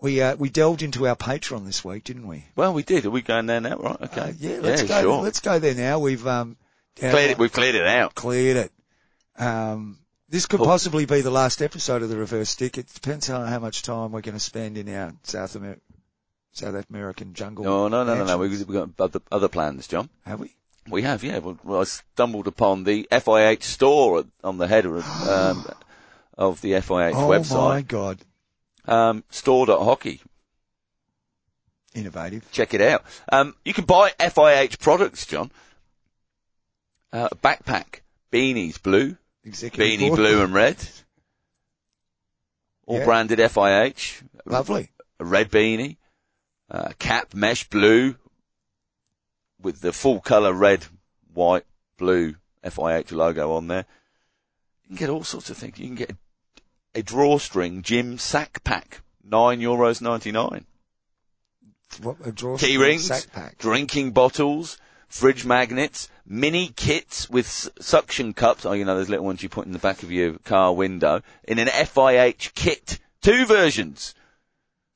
[0.00, 2.46] We uh, we delved into our Patreon this week, didn't we?
[2.56, 3.04] Well, we did.
[3.04, 3.76] Are we going there now?
[3.76, 4.00] Right.
[4.00, 4.20] Okay.
[4.20, 5.02] Uh, yeah, let's go.
[5.02, 5.22] Sure.
[5.22, 5.98] Let's go there now.
[5.98, 6.56] We've um
[6.96, 8.14] Cleared it, we've cleared it out.
[8.14, 8.72] cleared it.
[9.38, 12.76] Um, this could possibly be the last episode of the Reverse Stick.
[12.78, 15.78] It depends on how much time we're going to spend in our South Amer-
[16.52, 17.64] South American jungle.
[17.64, 18.38] No, no, no, no, no.
[18.38, 20.10] We've, we've got other, other plans, John.
[20.26, 20.54] Have we?
[20.88, 21.38] We have, yeah.
[21.38, 25.66] Well, I stumbled upon the FIH store on the header of, um,
[26.36, 27.54] of the FIH website.
[27.56, 27.82] oh my.
[27.82, 28.18] God,
[28.86, 30.20] Um, store.hockey.
[31.94, 32.50] innovative.
[32.52, 33.04] Check it out.
[33.30, 35.50] Um, you can buy FIH products, John.
[37.12, 38.00] Uh, backpack,
[38.32, 40.18] beanies, blue, Executive beanie board.
[40.18, 40.76] blue and red.
[42.86, 43.04] All Yeah.
[43.04, 44.22] branded FIH.
[44.46, 44.90] Lovely.
[45.18, 45.96] a red beanie,
[46.70, 48.16] uh, cap mesh blue
[49.62, 50.86] with the full colour red,
[51.32, 51.64] white,
[51.98, 53.86] blue FIH logo on there.
[54.84, 55.78] You can get all sorts of things.
[55.78, 56.16] You can get a,
[57.00, 60.64] a drawstring gym sack pack, nine euros ninety nine.
[62.02, 63.58] What, a drawer Key rings, sack pack.
[63.58, 67.46] drinking bottles, fridge magnets, mini kits with
[67.80, 68.64] suction cups.
[68.64, 71.22] Oh, you know those little ones you put in the back of your car window
[71.46, 72.98] in an FIH kit.
[73.20, 74.14] Two versions.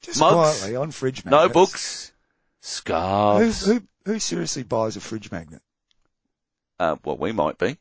[0.03, 1.43] Just mugs, quietly on fridge magnets.
[1.43, 2.14] Notebooks, Who,
[2.65, 3.67] scarves.
[3.67, 5.63] who, who seriously buys a fridge magnet?
[6.79, 7.79] Uh, well, we might be.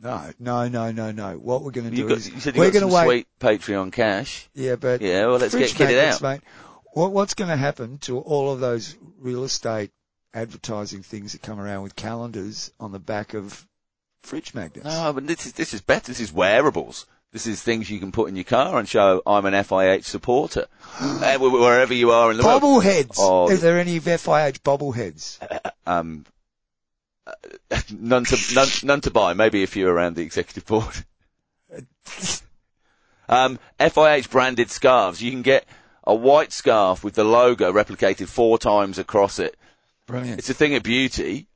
[0.00, 1.34] No, no, no, no, no.
[1.36, 3.08] What we're going to do got, is you said you we're got going some to
[3.08, 3.26] wait.
[3.40, 4.48] sweet Patreon cash.
[4.54, 6.22] Yeah, but Yeah, well, let's get kitted out.
[6.22, 6.40] mate.
[6.94, 9.90] What, what's going to happen to all of those real estate
[10.34, 13.66] advertising things that come around with calendars on the back of
[14.22, 14.86] fridge magnets?
[14.86, 16.08] No, but this is this is better.
[16.10, 17.06] This is wearables.
[17.32, 20.66] This is things you can put in your car and show I'm an FIH supporter
[21.00, 22.62] uh, wherever you are in the world.
[22.62, 23.16] Bobbleheads.
[23.18, 25.38] Oh, Is there any FIH bobbleheads?
[25.86, 26.26] Um,
[27.26, 27.32] uh,
[27.98, 29.32] none to none, none to buy.
[29.32, 31.04] Maybe if you're around the executive board.
[33.28, 35.22] Um, FIH branded scarves.
[35.22, 35.64] You can get
[36.04, 39.56] a white scarf with the logo replicated four times across it.
[40.06, 40.38] Brilliant.
[40.38, 41.46] It's a thing of beauty.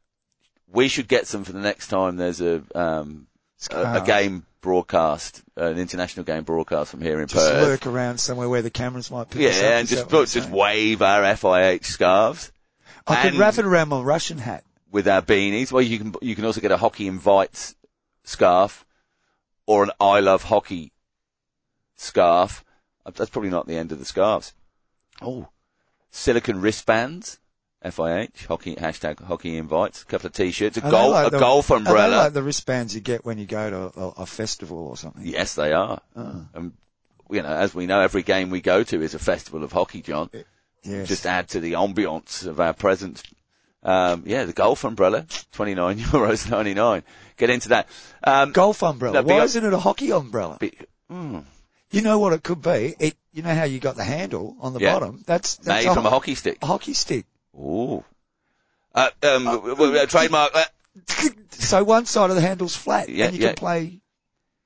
[0.73, 3.27] We should get some for the next time there's a um,
[3.71, 7.63] a, a game broadcast, an international game broadcast from here in Just Perth.
[7.63, 9.63] lurk around somewhere where the cameras might pick us up.
[9.63, 12.53] Yeah, and just that what put, you're just wave our FIH scarves
[13.07, 14.65] I could and- wrap it around my Russian hat.
[14.91, 15.71] with our beanies.
[15.73, 17.75] Well, you can you can also get a hockey invites
[18.25, 18.85] scarf
[19.67, 20.93] or an I love hockey
[21.97, 22.65] scarf.
[23.05, 24.53] Uh, That's probably not the end of the scarves.
[25.23, 25.49] Oh,
[26.11, 27.39] silicon wristbands.
[27.85, 30.03] FIH hockey hashtag hockey invites.
[30.03, 30.77] A couple of t-shirts.
[30.79, 32.17] A Are golf like a the- golf umbrella.
[32.17, 35.23] like the wristbands you get when you go to a, a festival or something?
[35.25, 36.01] Yes, they are.
[36.17, 36.47] Oh.
[36.55, 36.73] And
[37.31, 40.01] you know, as we know, every game we go to is a festival of hockey,
[40.03, 40.31] John.
[40.83, 41.09] Yes.
[41.09, 43.23] Just add to the ambiance of our presence.
[43.83, 47.03] Um, yeah, the golf umbrella, twenty nine euros ninety nine.
[47.37, 47.89] Get into that.
[48.25, 49.23] Um, golf umbrella.
[49.23, 50.57] No, Why isn't it a hockey umbrella?
[50.59, 50.73] be-
[51.11, 51.45] mm,
[51.91, 52.95] You know what it could be?
[52.99, 53.17] It.
[53.33, 54.95] You know how you got the handle on the Yeah.
[54.95, 55.23] bottom?
[55.27, 56.57] That's, that's made from a hockey stick.
[56.63, 57.27] a hockey stick.
[57.57, 58.05] Ooh.
[58.95, 60.73] Uh, um, w- uh, trademark that.
[61.51, 63.49] So one side of the handle's flat, Yeah, and you yeah.
[63.49, 64.01] can play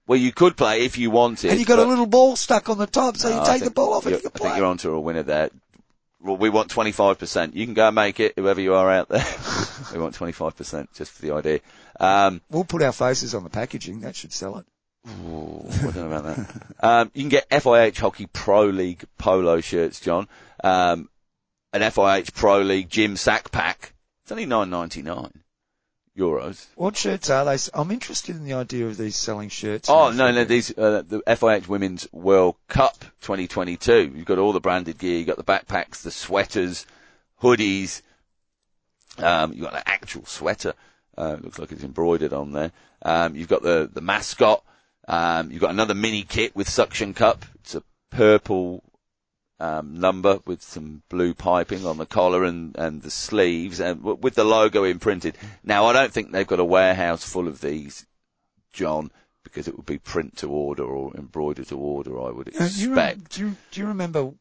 [0.06, 1.50] Well, you could play if you wanted.
[1.52, 3.62] and you got a little ball stuck on the top, so No, you I take
[3.64, 5.50] the ball off and you can I think you're onto a winner there.
[6.20, 7.54] Well, we want 25%.
[7.54, 9.24] You can go and make it, whoever you are out there.
[9.92, 11.60] we want 25% just for the idea.
[11.98, 14.00] Um, We'll put our faces on the packaging.
[14.00, 14.66] That should sell it.
[15.08, 16.62] ooh, I don't know about that.
[16.80, 20.28] Um, you can get FIH Hockey Pro League polo shirts, John.
[20.62, 21.08] Um,
[21.72, 23.94] an FIH Pro League gym sack pack.
[24.22, 25.32] It's only 9.99
[26.16, 26.66] euros.
[26.74, 27.56] What shirts are they?
[27.74, 29.88] I'm interested in the idea of these selling shirts.
[29.88, 34.12] Oh no, no, these uh, the FIH Women's World Cup 2022.
[34.14, 35.18] You've got all the branded gear.
[35.18, 36.86] You've got the backpacks, the sweaters,
[37.42, 38.02] hoodies.
[39.18, 40.74] Um, you've got an actual sweater.
[41.16, 42.72] Uh, looks like it's embroidered on there.
[43.02, 44.62] Um, you've got the the mascot.
[45.08, 47.44] Um, you've got another mini kit with suction cup.
[47.56, 48.82] It's a purple
[49.60, 54.18] um, number with some blue piping on the collar and, and the sleeves, and w-
[54.20, 55.36] with the logo imprinted.
[55.62, 58.06] Now, I don't think they've got a warehouse full of these,
[58.72, 59.10] John,
[59.44, 62.18] because it would be print to order or embroider to order.
[62.20, 63.34] I would Uh, you rem- expect.
[63.36, 64.32] do, you, do you remember?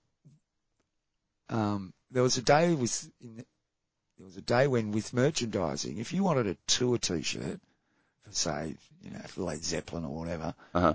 [1.49, 3.35] Um, there was a day with in,
[4.17, 7.59] there was a day when with merchandising, if you wanted a tour T-shirt
[8.23, 10.93] for say, you know, for Led Zeppelin or whatever, Uh-huh.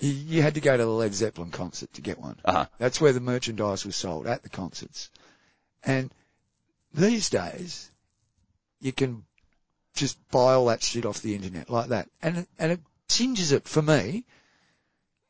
[0.00, 2.36] You, had to go to the Led Zeppelin concert to get one.
[2.44, 2.66] Uh-huh.
[2.78, 5.10] That's where the merchandise was sold at the concerts.
[5.82, 6.12] And
[6.94, 7.90] these days,
[8.80, 9.24] you can
[9.94, 13.50] just buy all that shit off the internet like that, and it- and it changes
[13.52, 14.24] it for me.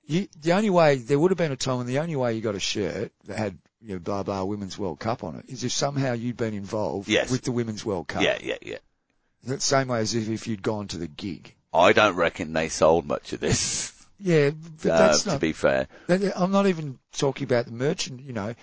[0.07, 2.41] You, the only way there would have been a time when the only way you
[2.41, 5.65] got a shirt that had you know blah blah Women's World Cup on it is
[5.65, 7.31] if somehow you'd been involved Yes.
[7.31, 8.23] with the Women's World Cup.
[8.23, 8.79] Yeah, yeah, yeah.
[9.45, 11.55] The same way as if, if you'd gone to the gig.
[11.73, 13.93] I don't reckon they sold much of this.
[14.21, 14.51] Yeah,
[14.83, 15.87] but uh, that's to be fair.
[16.09, 18.21] I'm not even talking about the merchant.
[18.21, 18.55] You know,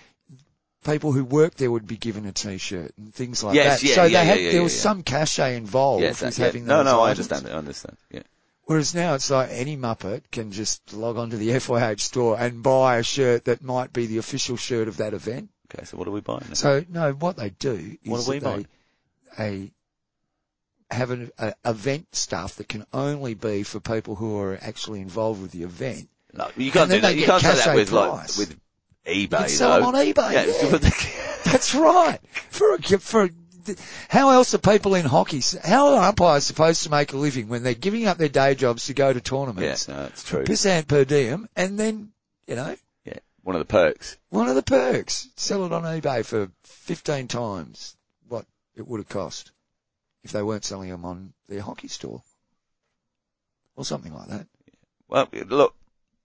[0.84, 3.86] people who work there would be given a T-shirt and things like Yes, that.
[3.88, 6.78] yeah, so yeah, had yeah, there was some cachet involved Yes, with that- having no,
[6.78, 7.30] those no, I items.
[7.30, 7.54] understand it.
[7.54, 7.96] I understand.
[8.10, 8.22] Yeah.
[8.64, 12.96] Whereas now it's like any muppet can just log onto the FIH store and buy
[12.98, 15.50] a shirt that might be the official shirt of that event.
[15.72, 16.42] Okay, so what are we buying?
[16.46, 16.54] Then?
[16.56, 18.66] So no, what they do is What are we they
[19.38, 19.72] a,
[20.90, 25.42] have an a, event stuff that can only be for people who are actually involved
[25.42, 26.08] with the event.
[26.32, 27.16] No, you can't do that.
[27.16, 28.38] You can't say that with price.
[28.38, 28.58] like with
[29.06, 29.20] eBay.
[29.20, 30.32] You can sell them on eBay.
[30.32, 31.30] Yeah, yeah.
[31.52, 32.18] That's right.
[32.50, 33.30] For a, for
[34.08, 35.42] how else are people in hockey?
[35.64, 38.86] How are umpires supposed to make a living when they're giving up their day jobs
[38.86, 40.44] to go to yeah, tournaments, no, that's true.
[40.44, 42.12] percent per diem, and then
[42.46, 44.16] you know Yeah, one of the perks.
[44.28, 47.96] one of the perks sell it on eBay for fifteen times
[48.28, 48.46] what
[48.76, 49.52] it would have cost
[50.26, 52.22] if they weren't selling them on their hockey store
[53.76, 54.46] or something like that.
[55.08, 55.74] Well, look.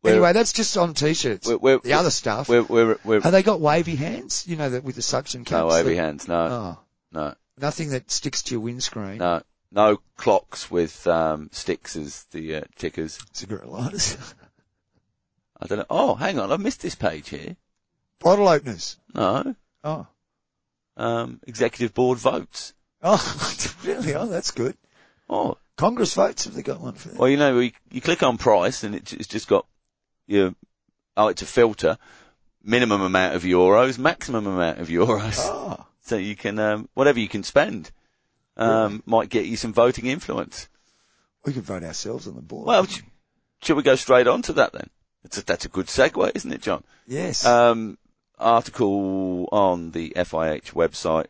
[0.04, 1.48] Anyway, that's just on t-shirts.
[1.48, 2.50] we're, we're, the other stuff.
[2.50, 4.46] we're, we're, we're, Have they got wavy hands?
[4.48, 5.60] You know that with the suction caps.
[5.60, 6.28] no wavy that- hands.
[6.28, 6.80] No, Oh,
[7.12, 9.18] no, nothing that sticks to your windscreen.
[9.20, 13.20] no, no clocks with um, sticks as the uh, tickers.
[13.34, 14.18] Cigarette lighters.
[15.62, 15.86] I don't know.
[15.92, 17.56] Oh, hang on, I've missed this page here.
[18.20, 18.98] Bottle openers.
[19.14, 20.08] No, Oh.
[20.98, 22.74] um, executive board votes.
[23.04, 24.14] Oh, really?
[24.16, 24.76] Oh, that's good.
[25.30, 27.18] Oh, Congress votes, have they got one for that?
[27.18, 29.66] well, you know, you, you click on price and it, it's just got
[30.28, 30.54] your.
[31.18, 31.98] Oh, it's a filter.
[32.64, 35.38] Minimum amount of euros, maximum amount of euros.
[35.40, 37.90] Oh, So you can, um, whatever you can spend,
[38.58, 40.68] um, might get you some voting influence.
[41.46, 42.68] we could vote ourselves on the board.
[42.68, 43.02] Well, sh-
[43.64, 44.90] should we go straight on to that then?
[45.24, 46.84] That's a, that's a good segue, isn't it, John?
[47.08, 47.46] yes.
[47.46, 47.98] Um,
[48.38, 51.28] article on the FIH website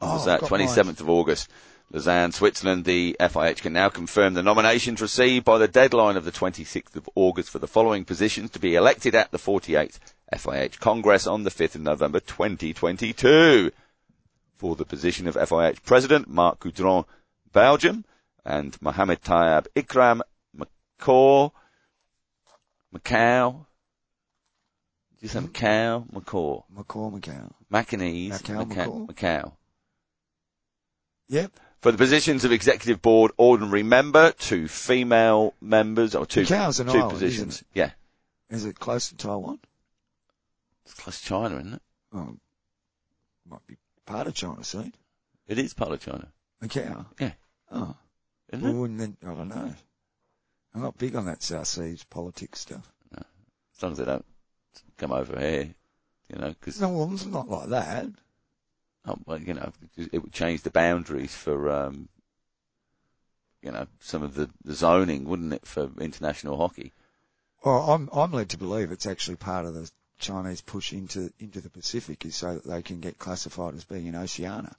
[0.00, 0.66] oh, was that I've got mine.
[0.66, 1.48] 27th of August.
[1.92, 6.30] Lausanne, Switzerland, the FIH can now confirm the nominations received by the deadline of the
[6.30, 9.98] 26th of August for the following positions to be elected at the 48th
[10.32, 13.72] FIH Congress on the 5th of November 2022.
[14.56, 17.06] For the position of FIH President, Marc Coudron,
[17.52, 18.04] Belgium,
[18.44, 20.20] and Mohamed Tayeb Ikram
[20.56, 21.50] McCaw,
[22.94, 23.66] Macau,
[25.20, 26.08] did you say Macau?
[26.10, 26.64] Macau.
[26.74, 27.52] McCall McCown.
[27.72, 29.06] Macanese, Macau, Macau.
[29.06, 29.06] Macau.
[29.06, 29.52] Macau.
[31.30, 31.52] Yep.
[31.80, 36.88] For the positions of executive board ordinary member, two female members, or two, Macau's an
[36.88, 37.54] two island, positions.
[37.54, 37.90] isn't Yeah.
[38.50, 39.60] Is it close to Taiwan?
[40.84, 41.82] It's close to China, isn't it?
[42.12, 42.36] Oh,
[43.48, 44.92] might be part of China, see?
[45.46, 46.28] It is part of China,
[46.62, 47.06] Macau.
[47.18, 47.32] Yeah.
[47.70, 47.96] Oh.
[48.52, 48.98] isn't Well, it?
[48.98, 49.74] then, I don't know.
[50.74, 52.92] I'm not big on that South Seas politics stuff.
[53.16, 54.24] As long as they don't
[54.98, 55.74] come over here,
[56.28, 58.06] you know, because, No, well, it's not like that.
[59.26, 62.08] Well, you know, it would change the boundaries for, um,
[63.62, 66.92] you know, some of the, the zoning, wouldn't it, for international hockey?
[67.64, 71.60] Well, I'm I'm led to believe it's actually part of the Chinese push into into
[71.60, 74.74] the Pacific is so that they can get classified as being in Oceania.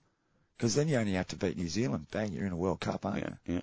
[0.57, 2.07] Because then you only have to beat New Zealand.
[2.11, 3.53] Bang, you're in a World Cup, aren't Yeah, you?
[3.55, 3.61] yeah.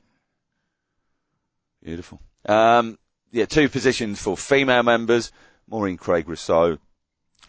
[1.83, 2.21] Beautiful.
[2.45, 2.99] Um,
[3.31, 5.31] yeah, two positions for female members.
[5.69, 6.79] Maureen Craig Rousseau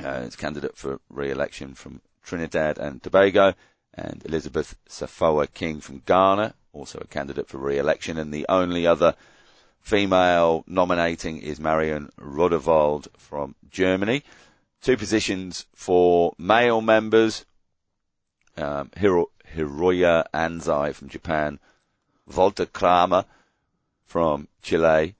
[0.03, 3.53] uh, is candidate for re-election from Trinidad and Tobago,
[3.93, 8.17] and Elizabeth Safoa King from Ghana, also a candidate for re-election.
[8.17, 9.15] And the only other
[9.81, 14.23] female nominating is Marion Rodewald from Germany.
[14.81, 17.45] Two positions for male members.
[18.55, 21.59] Um, Hiro, Hiroya Anzai from Japan,
[22.27, 23.25] Walter Kramer
[24.05, 25.15] from Chile,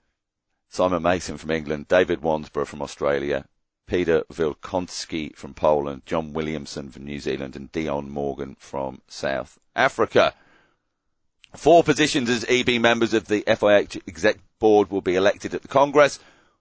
[0.70, 3.46] Simon Mason from England, David Wansborough from Australia,
[3.90, 10.36] Peter Vilkonski from Poland, John Williamson from New Zealand, and Dion Morgan from South Africa.
[11.56, 15.68] Four positions as EB members of the FIH Exec Board will be elected at the
[15.68, 16.20] Congress,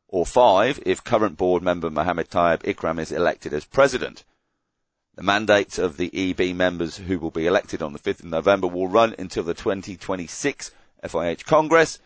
[0.08, 4.24] or five if current board member Mohammed Tayyab Ikram is elected as president.
[5.14, 8.68] The mandates of the EB members who will be elected on the 5th of November
[8.68, 10.70] will run until the 2026
[11.04, 11.98] FIH Congress.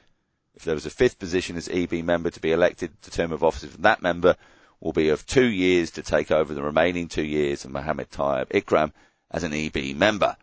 [0.57, 3.45] If there is a fifth position as EB member to be elected, the term of
[3.45, 4.37] office of that member
[4.83, 8.49] will be of two years to take over the remaining two years of Mohammed Tayyab
[8.49, 8.93] Ikram
[9.31, 10.37] as an EB member.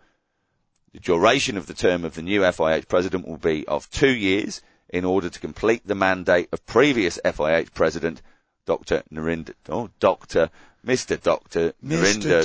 [0.93, 4.61] The duration of the term of the new FIH president will be of two years
[4.87, 8.21] in order to complete the mandate of previous FIH president,
[8.65, 9.03] Dr.
[9.13, 10.49] Narinder, oh, Dr.
[10.85, 11.21] Mr.
[11.21, 11.73] Dr.
[11.85, 12.43] Narinder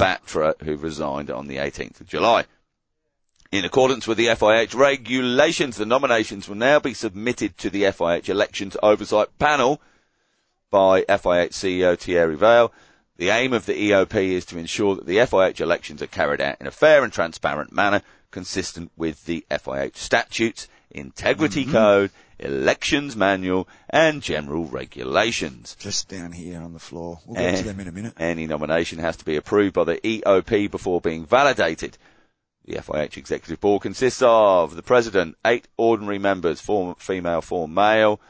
[0.00, 2.44] Batra, who resigned on the 18th of July.
[3.52, 8.28] In accordance with the FIH regulations, the nominations will now be submitted to the FIH
[8.28, 9.80] Elections Oversight Panel
[10.72, 12.72] by FIH CEO Thierry Weil.
[13.18, 16.56] The aim of the EOP is to ensure that the FIH elections are carried out
[16.60, 21.72] in a fair and transparent manner, consistent with the FIH statutes, integrity mm-hmm.
[21.72, 25.76] code, elections manual, and general regulations.
[25.78, 27.20] Just down here on the floor.
[27.26, 28.14] We'll get to them in a minute.
[28.18, 31.98] Any nomination has to be approved by the EOP before being validated.
[32.64, 38.20] The FIH Executive Board consists of the President, eight ordinary members, four female, four male,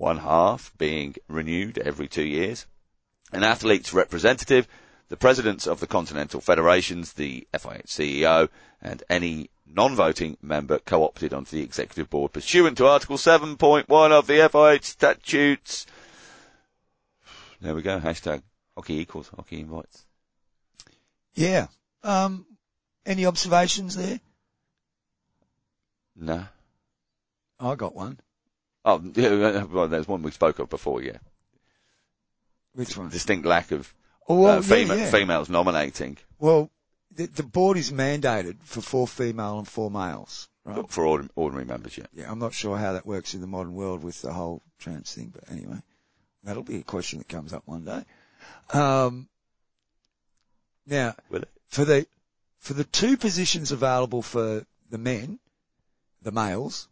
[0.00, 2.66] one half being renewed every two years,
[3.32, 4.66] an athlete's representative,
[5.10, 8.48] the presidents of the continental federations, the FIH CEO,
[8.80, 14.38] and any non-voting member co-opted onto the executive board pursuant to Article 7.1 of the
[14.38, 15.86] FIH statutes.
[17.60, 18.00] There we go.
[18.00, 18.42] Hashtag
[18.74, 20.06] hockey equals hockey invites.
[21.34, 21.66] Yeah.
[22.02, 22.46] Um,
[23.04, 24.20] any observations there?
[26.16, 26.46] No.
[27.60, 28.18] I got one.
[28.90, 31.18] Oh, yeah, well, there's one we spoke of before, yeah.
[32.74, 33.08] Which one?
[33.08, 33.92] Distinct lack of
[34.28, 35.10] oh, well, uh, fema- yeah, yeah.
[35.10, 36.18] females nominating.
[36.38, 36.70] Well,
[37.14, 40.90] the, the, board is mandated for four female and four males, right?
[40.90, 42.06] For ordinary, ordinary members, yeah.
[42.14, 45.12] Yeah, I'm not sure how that works in the modern world with the whole trans
[45.12, 45.82] thing, but anyway,
[46.44, 48.04] that'll be a question that comes up one day.
[48.72, 49.28] Um,
[50.86, 51.14] now,
[51.68, 52.06] for the
[52.58, 55.38] for the two positions available for the men,
[56.22, 56.88] the males,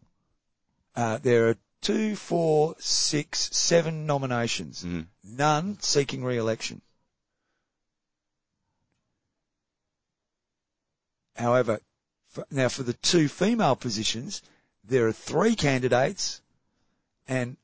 [0.96, 4.84] uh, there are two, four, six, seven nominations.
[4.84, 5.06] Mm.
[5.24, 6.80] None seeking re-election.
[11.36, 11.80] However,
[12.28, 14.42] for, now for the two female positions,
[14.84, 16.40] there are three candidates
[17.28, 17.56] and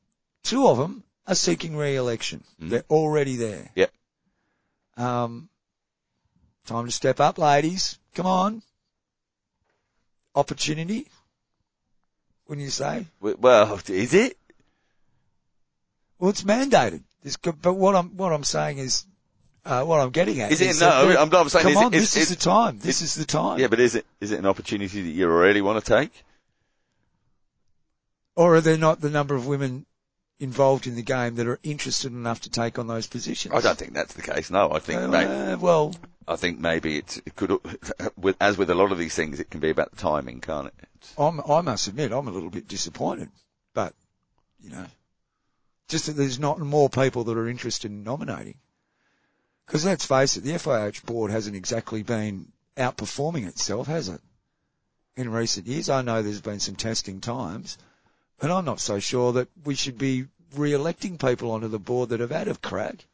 [0.43, 2.43] two of them are seeking re-election.
[2.61, 2.69] Mm.
[2.69, 3.69] They're already there.
[3.75, 3.91] Yep.
[4.97, 5.49] Um,
[6.65, 7.99] time to step up, ladies.
[8.13, 8.61] Come on.
[10.35, 11.07] Opportunity
[12.47, 13.07] when you say?
[13.19, 14.37] Well, is it?
[16.19, 17.03] Well, it's mandated.
[17.23, 19.05] It's, but what I'm what I'm saying is,
[19.65, 20.85] uh, what I'm getting at is, is it?
[20.85, 21.63] No, I'm not saying.
[21.63, 22.79] Come is on, it, this is, is the time.
[22.79, 23.59] This is the time.
[23.59, 26.11] Yeah, but is it is it an opportunity that you really want to take?
[28.35, 29.85] Or are there not the number of women
[30.39, 33.53] involved in the game that are interested enough to take on those positions?
[33.53, 34.51] I don't think that's the case.
[34.51, 35.95] No, I think uh, maybe, well,
[36.27, 37.57] I think maybe it could,
[38.41, 40.73] as with a lot of these things, it can be about the timing, can't it?
[41.17, 43.29] I'm, I must admit, I'm a little bit disappointed,
[43.73, 43.93] but
[44.61, 44.85] you know,
[45.87, 48.55] just that there's not more people that are interested in nominating.
[49.65, 54.21] Because let's face it, the FIH board hasn't exactly been outperforming itself, has it?
[55.15, 57.77] In recent years, I know there's been some testing times,
[58.39, 60.25] but I'm not so sure that we should be
[60.55, 63.05] re-electing people onto the board that have had a crack.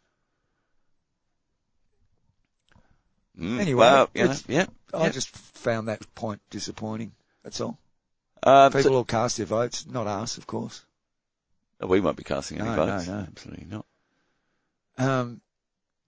[3.40, 7.14] Mm, anyway, well, yeah, yeah, I just found that point disappointing.
[7.44, 7.78] That's all.
[8.44, 10.84] Uh, people so, will cast their votes, not us, of course.
[11.80, 13.08] We won't be casting any no, votes.
[13.08, 13.86] No, no, absolutely not.
[14.98, 15.42] Um,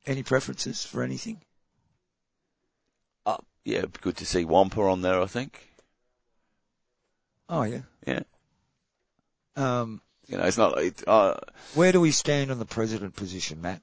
[0.05, 1.41] any preferences for anything?
[3.25, 5.21] Uh, yeah, good to see Wampa on there.
[5.21, 5.59] I think.
[7.49, 7.81] Oh yeah.
[8.05, 8.23] Yeah.
[9.55, 11.35] Um, you know, it's not like, uh,
[11.75, 13.81] where do we stand on the president position, Matt?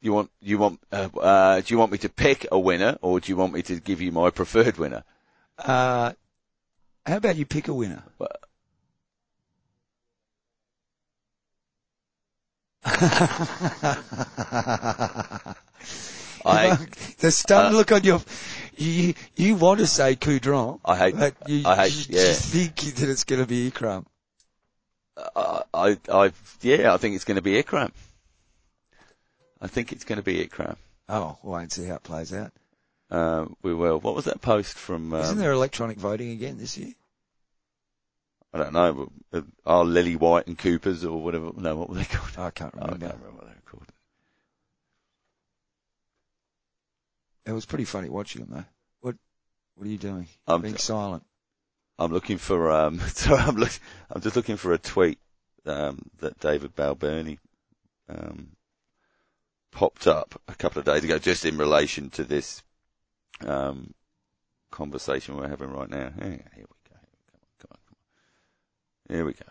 [0.00, 3.18] You want, you want, uh, uh, do you want me to pick a winner or
[3.18, 5.04] do you want me to give you my preferred winner?
[5.58, 6.12] Uh,
[7.04, 8.02] how about you pick a winner?
[16.44, 16.76] I,
[17.18, 18.20] the stunned uh, look on your
[18.76, 20.80] you you want to say Coudron.
[20.84, 21.16] I hate.
[21.16, 22.08] But you, I hate.
[22.08, 22.28] You, yeah.
[22.28, 24.04] You think that it's going to be Ikram.
[25.16, 26.32] Uh, I I
[26.62, 26.94] yeah.
[26.94, 27.90] I think it's going to be Ikram.
[29.60, 30.76] I think it's going to be Ikram.
[31.08, 32.52] Oh, we'll wait and see how it plays out.
[33.10, 34.00] Um, we will.
[34.00, 35.12] What was that post from?
[35.14, 36.92] Um, Isn't there electronic voting again this year?
[38.52, 39.10] I don't know.
[39.32, 41.50] uh, Are Lily White and Coopers or whatever?
[41.56, 42.30] No, what were they called?
[42.38, 42.96] I can't remember.
[43.06, 43.86] I can't remember what they were called.
[47.46, 48.64] It was pretty funny watching them though.
[49.00, 49.16] What,
[49.74, 50.26] what are you doing?
[50.46, 51.24] I'm- Being silent.
[52.00, 52.70] I'm looking for.
[52.70, 53.72] Um, sorry, I'm look,
[54.10, 55.18] I'm just looking for a tweet
[55.66, 57.38] um, that David Balburney
[58.08, 58.50] um,
[59.72, 62.62] popped up a couple of days ago, just in relation to this
[63.46, 63.94] um,
[64.70, 66.10] conversation we're having right now.
[66.18, 66.96] Here, here we go.
[66.96, 69.16] Come on, come on.
[69.16, 69.44] Here we go.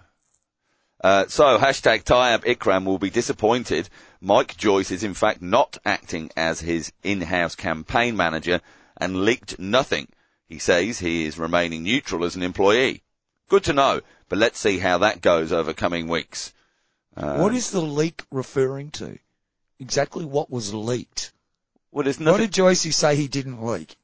[1.03, 3.87] Uh, so, hashtag tie-up Ikram will be disappointed.
[4.19, 8.61] Mike Joyce is in fact not acting as his in-house campaign manager
[8.97, 10.07] and leaked nothing.
[10.49, 13.03] He says he is remaining neutral as an employee.
[13.47, 16.51] Good to know, but let's see how that goes over coming weeks.
[17.13, 19.19] What is the leak referring to?
[19.79, 21.31] Exactly what was leaked?
[21.91, 23.95] Well, there's What did Joycey say he didn't leak?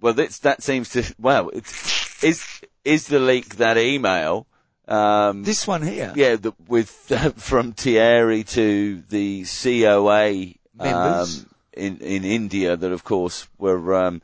[0.00, 2.44] well, that seems to, well, it's, is,
[2.84, 4.46] is the leak that email,
[4.88, 6.12] um, This one here.
[6.16, 6.88] Yeah, the, with
[7.36, 11.40] from Thierry to the COA Members.
[11.40, 14.20] um, in in India that, of course, were um,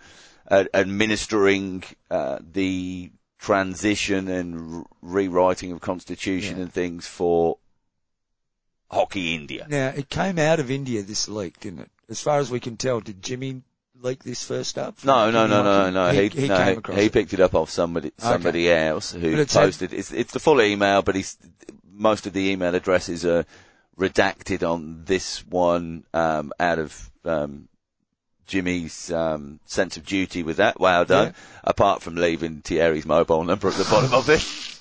[0.51, 6.63] ad- administering uh, the transition and r- rewriting of constitution Yeah.
[6.65, 7.59] and things for
[8.91, 9.67] Hockey India.
[9.69, 11.91] Now, it came out of India, this leak, didn't it?
[12.09, 13.63] As far as we can tell, did Jimmy
[14.01, 15.03] leak this first up?
[15.05, 16.11] No, no, no, no, no.
[16.13, 17.13] He, he no, came he, across he it.
[17.13, 19.93] picked it up off somebody somebody else who it's had- posted.
[19.93, 21.37] It's it's the full email, but he's
[21.93, 23.45] most of the email addresses are
[23.99, 27.69] redacted on this one um, out of um,
[28.47, 30.79] Jimmy's um, sense of duty with that.
[30.79, 31.29] Wow done.
[31.29, 31.33] Yeah.
[31.65, 34.73] Apart from leaving Thierry's mobile number at the bottom of it.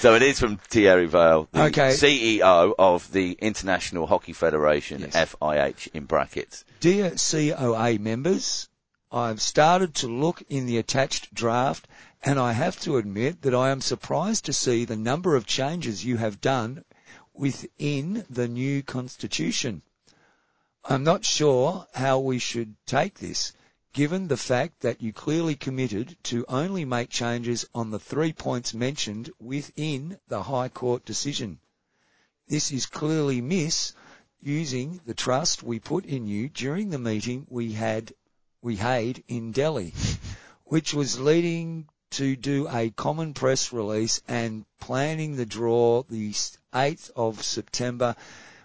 [0.00, 1.88] So it is from Thierry Weil, the Okay.
[1.90, 5.16] CEO of the International Hockey Federation, Yes.
[5.16, 6.64] FIH in brackets.
[6.78, 8.68] Dear COA members,
[9.10, 11.88] I've started to look in the attached draft
[12.22, 16.04] and I have to admit that I am surprised to see the number of changes
[16.04, 16.84] you have done
[17.34, 19.82] within the new constitution.
[20.84, 23.52] I'm not sure how we should take this,
[23.92, 28.72] given the fact that you clearly committed to only make changes on the three points
[28.72, 31.58] mentioned within the High Court decision.
[32.46, 33.94] This is clearly miss
[34.40, 38.12] using the trust we put in you during the meeting we had,
[38.62, 39.92] we had in Delhi,
[40.64, 46.30] which was leading to do a common press release and planning the draw the
[46.72, 48.14] 8th of September,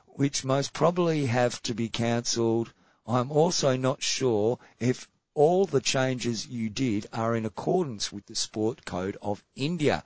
[0.06, 2.72] which most probably have to be cancelled.
[3.08, 8.36] I'm also not sure if all the changes you did are in accordance with the
[8.36, 10.04] Sport Code of India.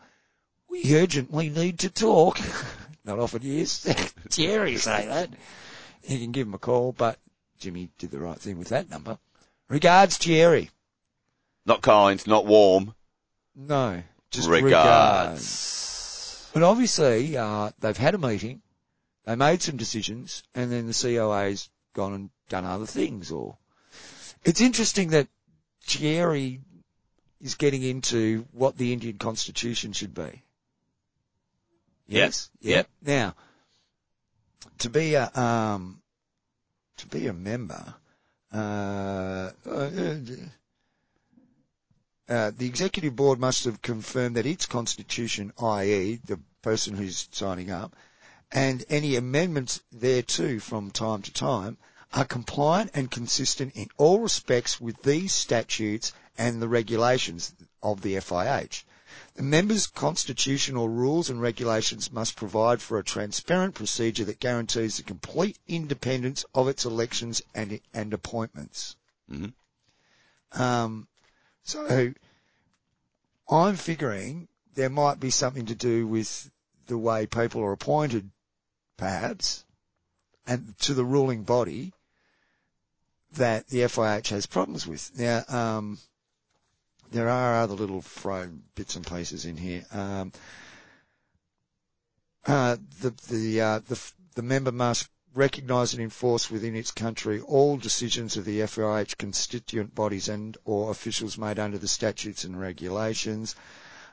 [0.69, 2.39] We urgently need to talk.
[3.05, 3.87] Not often years.
[4.29, 5.29] Jerry say that.
[6.03, 7.19] You can give him a call, but
[7.57, 9.17] Jimmy did the right thing with that number.
[9.69, 10.69] Regards, Jerry.
[11.65, 12.93] Not kind, not warm.
[13.55, 14.65] No, just regards.
[14.65, 16.49] regards.
[16.53, 18.61] But obviously, uh, they've had a meeting,
[19.25, 23.31] they made some decisions, and then the COA's gone and done other things.
[23.31, 23.57] Or
[24.43, 25.27] it's interesting that
[25.83, 26.61] Thierry
[27.41, 30.43] is getting into what the Indian constitution should be.
[32.07, 32.49] Yes.
[32.61, 32.87] Yep.
[33.05, 33.35] Now,
[34.79, 36.01] to be a um,
[36.97, 37.93] to be a member,
[38.53, 40.19] uh, uh,
[42.29, 47.71] uh, the executive board must have confirmed that its constitution, i.e., the person who's signing
[47.71, 47.95] up,
[48.51, 51.77] and any amendments thereto from time to time
[52.13, 57.53] are compliant and consistent in all respects with these statutes and the regulations
[57.83, 58.83] of the FIH.
[59.35, 65.03] The members' constitutional rules and regulations must provide for a transparent procedure that guarantees the
[65.03, 68.95] complete independence of its elections and, and appointments.
[69.29, 69.53] Mhm.
[70.53, 71.07] Um,
[71.63, 72.13] so
[73.49, 76.49] I'm figuring there might be something to do with
[76.87, 78.31] the way people are appointed,
[78.95, 79.65] perhaps,
[80.45, 81.93] and to the ruling body
[83.37, 85.11] that the FIH has problems with.
[85.17, 85.97] Now, um,
[87.11, 89.85] there are other little thrown bits and pieces in here.
[89.91, 90.31] Um,
[92.45, 93.99] uh, the the uh, the
[94.35, 99.93] the member must recognise and enforce within its country all decisions of the FIH constituent
[99.93, 103.55] bodies and or officials made under the statutes and regulations.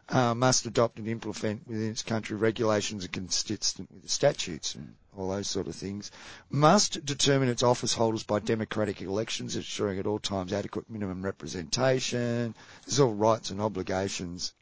[0.09, 5.31] Uh, must adopt and implement within its country regulations consistent with the statutes and all
[5.31, 6.11] those sort of things.
[6.51, 12.55] Must determine its office holders by democratic elections, ensuring at all times adequate minimum representation.
[12.85, 14.53] There's all rights and obligations.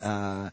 [0.00, 0.50] Uh,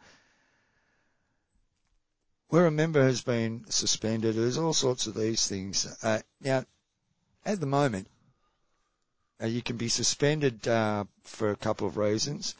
[2.47, 5.85] where a member has been suspended, there's all sorts of these things.
[6.01, 6.63] Uh, now,
[7.45, 8.07] at the moment,
[9.41, 12.55] uh, you can be suspended uh, for a couple of reasons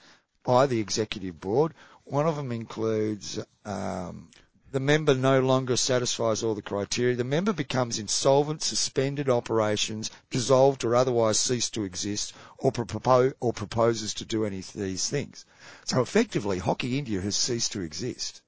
[0.46, 1.74] by the executive board.
[2.06, 4.30] One of them includes um,
[4.72, 7.16] the member no longer satisfies all the criteria.
[7.16, 13.54] The member becomes insolvent, suspended operations, dissolved or otherwise cease to exist, or, propose, or
[13.54, 15.46] proposes to do any of these things.
[15.86, 18.42] So effectively, Hockey India has ceased to exist.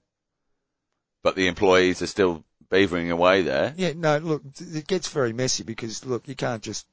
[1.23, 3.73] But the employees are still beavering away there.
[3.77, 6.85] Yeah, no, look, it gets very messy because, look, you can't just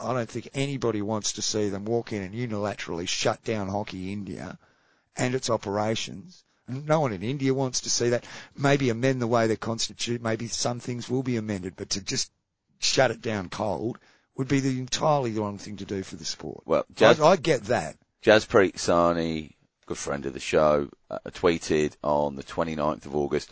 [0.00, 4.12] I don't think anybody wants to see them walk in and unilaterally shut down Hockey
[4.12, 4.58] India
[5.16, 6.44] and its operations.
[6.66, 8.24] And no one in India wants to see that.
[8.56, 10.22] Maybe amend the way they constitute.
[10.22, 12.30] Maybe some things will be amended, but to just
[12.78, 13.98] shut it down cold
[14.36, 16.62] would be the entirely the wrong thing to do for the sport.
[16.64, 17.96] Well, Jazz, I, I get that.
[18.22, 19.54] Jaspreet Sahni,
[19.86, 23.50] good friend of the show, uh, tweeted on the 29th of August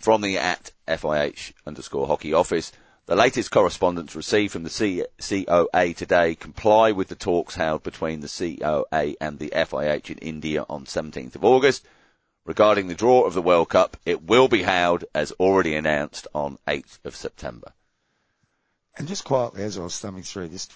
[0.00, 2.72] from the at FIH underscore hockey office.
[3.06, 8.26] The latest correspondence received from the COA today comply with the talks held between the
[8.28, 11.86] COA and the FIH in India on 17th of August.
[12.44, 16.58] Regarding the draw of the World Cup, it will be held as already announced on
[16.66, 17.74] 8th of September.
[18.98, 20.68] And just quietly, as I was thumbing through this,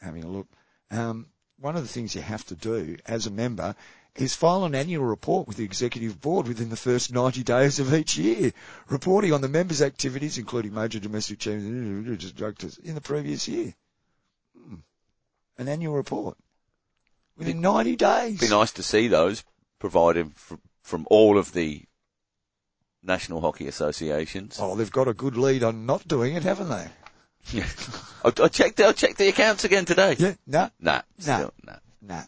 [0.00, 0.46] having a look,
[0.92, 1.26] um,
[1.58, 3.74] one of the things you have to do as a member
[4.16, 7.94] is file an annual report with the executive board within the first 90 days of
[7.94, 8.52] each year,
[8.88, 13.74] reporting on the members' activities, including major domestic changes in the previous year.
[14.56, 14.76] Hmm.
[15.56, 16.36] An annual report
[17.36, 18.40] within 90 days.
[18.40, 19.44] Be nice to see those
[19.78, 21.82] provided from, from all of the
[23.02, 24.58] national hockey associations.
[24.60, 26.88] Oh, they've got a good lead on not doing it, haven't they?
[27.50, 27.66] Yeah.
[28.24, 28.80] I, I checked.
[28.80, 30.16] I checked the accounts again today.
[30.18, 30.34] Yeah.
[30.46, 30.70] No.
[30.78, 31.02] Nah.
[31.26, 31.36] Nah.
[31.36, 31.76] Still, nah.
[32.00, 32.22] Nah.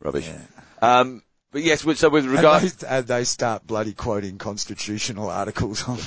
[0.00, 0.28] Rubbish.
[0.28, 1.00] Yeah.
[1.00, 5.82] Um, but yes, so with regard, and, they, and they start bloody quoting constitutional articles
[5.88, 5.98] on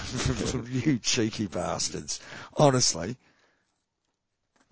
[0.72, 2.20] you cheeky bastards.
[2.56, 3.18] Honestly.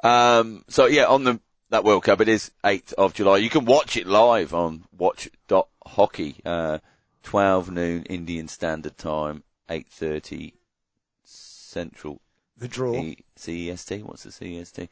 [0.03, 1.39] um, so yeah, on the
[1.70, 3.38] that World Cup, it is 8th of July.
[3.38, 6.80] You can watch it live on watch.hockey, uh,
[7.24, 10.53] 12 noon Indian Standard Time, 8.30
[11.24, 12.22] Central
[12.57, 12.95] The draw.
[12.95, 14.03] E- CEST.
[14.03, 14.89] What's the CEST?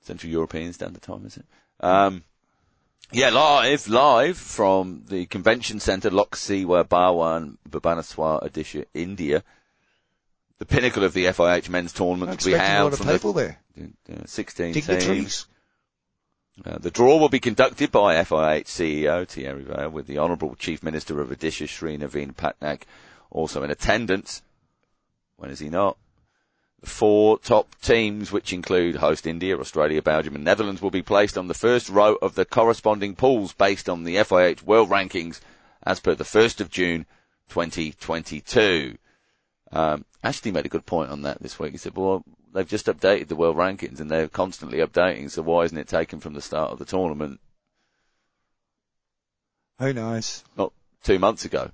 [0.00, 1.44] Central European Standard Time, is it?
[1.80, 2.24] Um,
[3.12, 9.42] yeah, live, live from the convention centre, Lok Seva Bhawan, Bhubaneswar, Odisha, India.
[10.58, 13.08] The pinnacle of the FIH men's tournament I'm will be expecting a lot of from
[13.08, 13.58] people there.
[13.76, 15.46] the uh, 16 teams.
[16.64, 20.82] Uh, the draw will be conducted by FIH CEO Thierry Weil with the Honourable Chief
[20.84, 22.82] Minister of Odisha, Sri Naveen Patnaik,
[23.30, 24.42] also in attendance.
[25.36, 25.98] When is he not?
[26.84, 31.48] Four top teams, which include host India, Australia, Belgium and Netherlands, will be placed on
[31.48, 35.40] the first row of the corresponding pools based on the FIH World Rankings
[35.82, 37.06] as per the 1st of June
[37.48, 38.96] 2022.
[39.72, 41.72] Um, Ashley made a good point on that this week.
[41.72, 45.64] He said, well, they've just updated the world rankings and they're constantly updating, so why
[45.64, 47.40] isn't it taken from the start of the tournament
[49.78, 50.44] Who knows?
[50.56, 50.72] not
[51.02, 51.70] two months ago?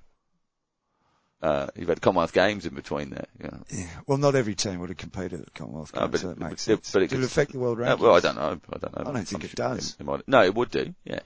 [1.41, 3.25] Uh, you've had Commonwealth Games in between there.
[3.41, 3.59] You know.
[3.69, 3.87] Yeah.
[4.05, 6.39] Well, not every team would have competed at the Commonwealth No, Games, but so it-
[6.39, 6.91] that makes but it- sense.
[6.91, 7.99] but it could- it affect the world Uh, rankings?
[7.99, 8.61] well, I don't know.
[8.71, 9.01] I don't know.
[9.09, 9.95] I don't think I'm it sure does.
[9.99, 10.93] It, might, no, it would do.
[11.03, 11.19] Yeah.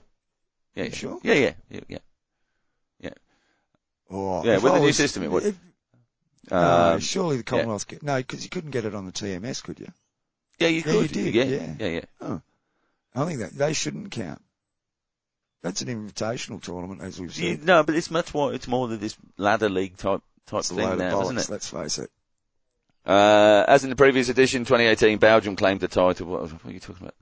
[0.74, 0.84] Yeah.
[0.84, 0.90] Yeah.
[0.90, 1.20] sure?
[1.22, 1.98] Yeah, yeah, yeah, yeah.
[4.08, 5.44] Oh, Yeah, with I the new was- system it would.
[5.46, 5.58] if-
[6.50, 7.88] no, Um, surely the Commonwealth.
[7.88, 9.92] get- No, because you couldn't get it on the TMS, could you?
[10.60, 11.16] yeah, you Yeah, could.
[11.16, 11.74] you did, Yeah, yeah.
[11.80, 12.04] yeah, yeah.
[12.20, 12.40] Oh,
[13.16, 14.40] I think that they shouldn't count.
[15.66, 18.54] That's an invitational tournament, as we've Yeah, no, but it's much more.
[18.54, 21.50] It's more than this ladder league type type It's thing now, isn't bollocks, it?
[21.50, 22.08] let's face it.
[23.04, 26.28] Uh, as in the previous edition, 2018, Belgium claimed the title.
[26.28, 27.14] What, what are you talking about?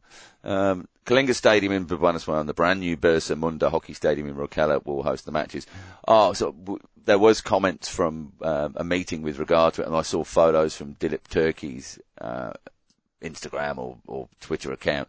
[0.52, 4.84] Um, Kalinga Stadium in Bhubaneswar and the brand new Birsa Munda Hockey Stadium in Rourkela
[4.84, 5.66] will host the matches.
[6.06, 9.96] Oh, so w- there was comments from um, a meeting with regard to it, and
[9.96, 12.52] I saw photos from Dilip Tirkey's uh,
[13.22, 15.08] Instagram or, or Twitter account.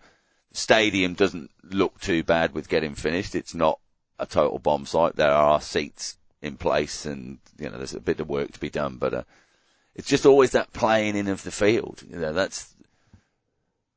[0.55, 3.35] Stadium doesn't look too bad with getting finished.
[3.35, 3.79] It's not
[4.17, 5.15] a total bomb site.
[5.15, 8.69] There are seats in place, and you know there's a bit of work to be
[8.69, 9.13] done, but.
[9.13, 9.23] Uh,
[9.95, 12.03] it's just always that playing in of the field.
[12.07, 12.75] You know, that's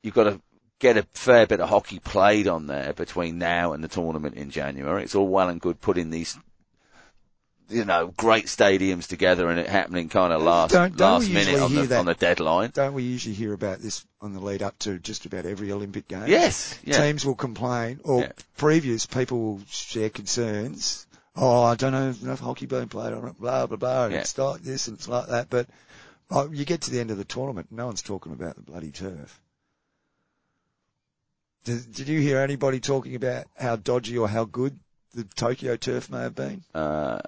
[0.03, 0.41] you've got to
[0.79, 4.51] get a fair bit of hockey played on there between now and the tournament in
[4.51, 5.03] January.
[5.03, 6.39] It's all well and good putting these
[7.71, 11.61] you know, great stadiums together and it happening kind of last, Don't- don't last minute
[11.61, 11.99] on the, that?
[11.99, 12.71] on the deadline.
[12.73, 16.09] Don't we usually hear about this on the lead up to just about every Olympic
[16.09, 16.27] game?
[16.27, 17.01] Yes, yeah.
[17.01, 18.33] Teams will complain, or Yeah.
[18.57, 21.07] previous people will share concerns.
[21.37, 24.15] Oh, I don't know if enough hockey being played on it, blah, blah, blah, and
[24.15, 24.21] Yeah.
[24.21, 25.51] it's like this and it's like that.
[25.51, 25.69] But
[26.31, 28.91] oh, you get to the end of the tournament, no one's talking about the bloody
[28.91, 29.41] turf.
[31.65, 34.79] Did, did you hear anybody talking about how dodgy or how good
[35.15, 36.63] the Tokyo turf may have been?
[36.75, 37.21] Uh,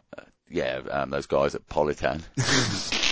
[0.50, 2.22] yeah, um, those guys at Polytan.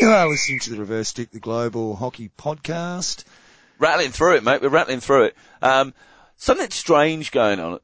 [0.00, 3.24] You are listening to the Reverse Stick, the Global Hockey Podcast.
[3.80, 4.62] rattling through it, mate.
[4.62, 5.36] We're rattling through it.
[5.60, 5.92] Um,
[6.36, 7.80] something strange going on.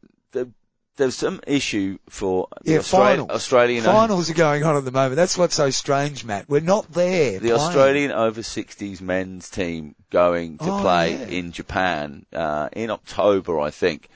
[0.96, 3.30] There, there's some issue for the Yeah, Austra- finals.
[3.30, 5.16] Australian Finals are going on at the moment.
[5.16, 6.48] That's what's so strange, Matt.
[6.48, 7.32] We're not there.
[7.32, 7.54] the playing.
[7.54, 11.26] Australian over 60s men's team going to Oh, play yeah.
[11.26, 14.08] in Japan uh, in October, I think.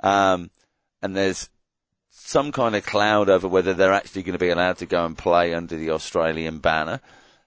[0.00, 0.50] Um,
[1.02, 1.48] and there's
[2.10, 5.16] some kind of cloud over whether they're actually going to be allowed to go and
[5.16, 7.00] play under the Australian banner.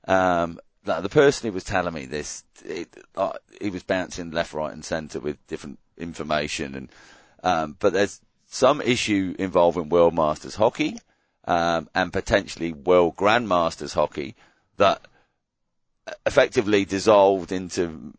[0.08, 4.54] Um, the the person who was telling me this, it, uh, he was bouncing left,
[4.54, 6.90] right, and centre with different information, and
[7.44, 8.22] um, but there's
[8.58, 10.98] some issue involving World Masters hockey
[11.46, 14.36] um, and potentially World Grandmasters hockey
[14.78, 15.00] that
[16.26, 18.14] effectively dissolved into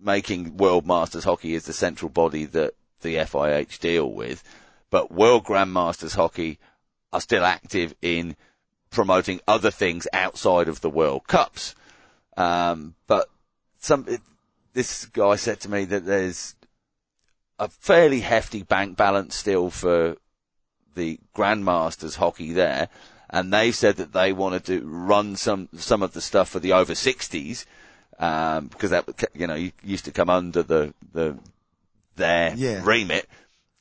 [0.00, 4.42] making World Masters hockey as the central body that the FIH deal with,
[4.90, 6.58] but World Grandmasters hockey
[7.12, 8.36] are still active in
[8.90, 11.76] promoting other things outside of the World Cups.
[12.36, 13.28] Um, but
[13.78, 14.06] some,
[14.72, 16.56] this guy said to me that there's
[17.60, 20.16] a fairly hefty bank balance still for
[20.94, 22.88] the Grandmasters hockey there.
[23.28, 26.72] And they said that they wanted to run some, some of the stuff for the
[26.72, 27.64] over 60s,
[28.18, 29.04] um, because that,
[29.34, 31.38] you know, used to come under the, the,
[32.16, 32.80] their Yeah.
[32.82, 33.28] remit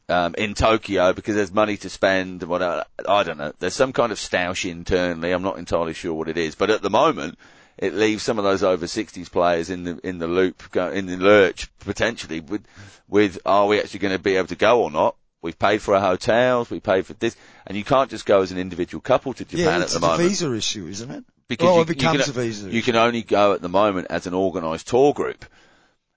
[0.09, 2.83] um, in Tokyo because there's money to spend and whatever.
[3.07, 3.53] I don't know.
[3.59, 5.31] There's some kind of stoush internally.
[5.31, 7.39] I'm not entirely sure what it is, but at the moment,
[7.79, 11.17] it leaves some of those over 60s players in the in the loop, in the
[11.17, 12.63] lurch potentially with
[13.07, 15.15] with are we actually going to be able to go or not?
[15.41, 18.51] We've paid for our hotels, we paid for this, and you can't just go as
[18.51, 21.23] an individual couple to Japan yeah, at it's a visa issue, isn't it?
[21.49, 22.71] because oh, you, it becomes you can, a visa.
[22.71, 25.43] You can only go at the moment as an organised tour group.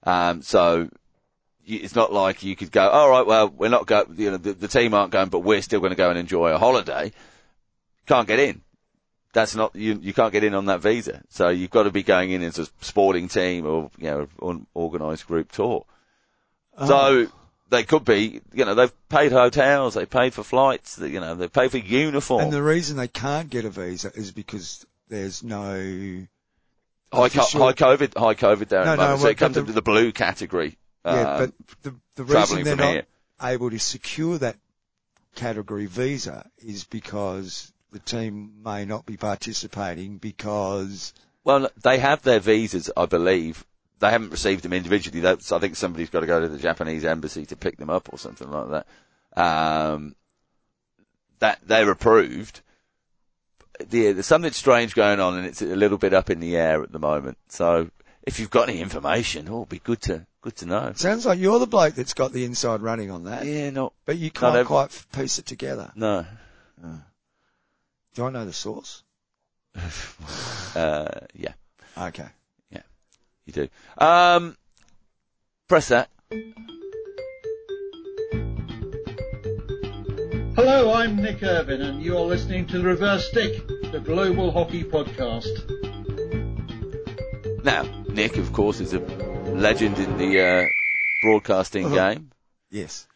[0.04, 0.88] Um, so
[1.66, 4.52] it's not like you could go, all right, well, we're not go, you know, the,
[4.52, 7.12] the team aren't going, but we're still going to go and enjoy a holiday.
[8.06, 8.60] Can't get in.
[9.32, 9.98] That's not you.
[10.02, 11.22] You can't get in on that visa.
[11.30, 14.66] So you've got to be going in as a sporting team or you know, an
[14.76, 15.86] organised group tour.
[16.76, 16.86] Oh.
[16.86, 17.32] So
[17.70, 21.48] they could be, you know, they've paid hotels, they paid for flights, you know, they
[21.48, 22.42] paid for uniform.
[22.44, 26.26] and the reason they can't get a visa is because there's no
[27.12, 29.38] High, co- official- high COVID, high COVID there No, at the no, moment, so it
[29.38, 30.76] comes the- into the blue category.
[31.06, 33.06] yeah, um, but the the reason they're not here.
[33.42, 34.56] able to secure that
[35.34, 41.12] category visa is because the team may not be participating because
[41.44, 43.64] Well, they have their visas, I believe.
[44.00, 45.20] They haven't received them individually.
[45.20, 48.12] That's, I think somebody's got to go to the Japanese embassy to pick them up
[48.12, 49.40] or something like that.
[49.40, 50.16] Um,
[51.38, 52.60] that they're approved.
[53.90, 56.82] Yeah, there's something strange going on, and it's a little bit up in the air
[56.82, 57.38] at the moment.
[57.48, 57.90] So,
[58.22, 60.92] if you've got any information, oh, it'd be good to good to know.
[60.96, 64.18] sounds like you're the bloke that's got the inside running on that, Yeah, not but
[64.18, 65.92] you can't quite piece it together.
[65.94, 66.26] no.
[68.14, 69.02] Do I know the source?
[70.74, 71.52] Uh, yeah,
[71.98, 72.24] Okay.
[72.70, 72.80] Yeah,
[73.44, 73.68] you do.
[73.98, 74.56] Um,
[75.68, 76.08] press that.
[80.56, 85.52] Hello, I'm Nick Irvin, and you're listening to The Reverse Stick, the Global Hockey Podcast.
[87.64, 90.64] Now, Nick, of course, is a legend in the uh,
[91.22, 92.14] broadcasting Uh-huh.
[92.14, 92.30] game.
[92.70, 93.06] Yes.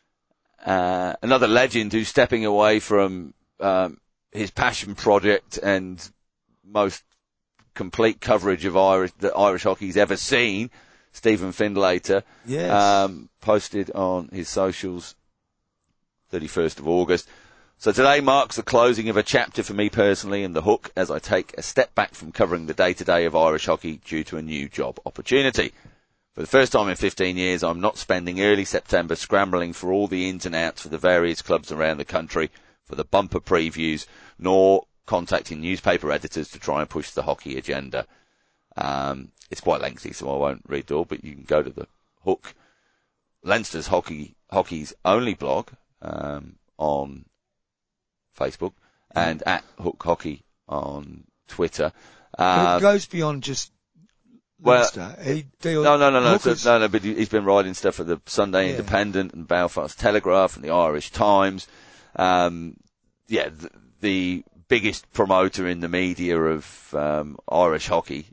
[0.63, 3.99] Uh, another legend who's stepping away from um,
[4.37, 6.11] his passion project and
[6.65, 7.03] most
[7.75, 10.71] complete coverage of Irish that Irish hockey's ever seen.
[11.13, 12.71] Stephen Findlater Yes.
[12.71, 15.15] um, posted on his socials
[16.33, 17.29] 31st of August.
[17.79, 21.11] So today marks the closing of a chapter for me personally in the hook as
[21.11, 24.25] I take a step back from covering the day to day of Irish hockey due
[24.25, 25.73] to a new job opportunity.
[26.35, 30.07] For the first time in 15 years, I'm not spending early September scrambling for all
[30.07, 32.51] the ins and outs for the various clubs around the country
[32.87, 34.07] for the bumper previews,
[34.39, 38.07] nor contacting newspaper editors to try and push the hockey agenda.
[38.77, 41.71] Um, it's quite lengthy, so I won't read it all, but you can go to
[41.71, 41.87] the
[42.25, 42.55] hook,
[43.43, 45.69] Leinster's hockey, hockey's only blog,
[46.03, 47.25] um, on
[48.39, 48.73] Facebook
[49.15, 51.93] and at Hook Hockey on Twitter.
[52.39, 53.73] Uh, it goes beyond just
[54.61, 55.17] Well- Leinster.
[55.23, 56.89] He deals No, no, no, no, so, no, no.
[56.89, 58.71] But he- he's been writing stuff for the Sunday Yeah.
[58.73, 61.67] Independent and Belfast Telegraph and the Irish Times.
[62.19, 62.77] Um,
[63.29, 68.27] yeah, the, the biggest promoter in the media of um, Irish hockey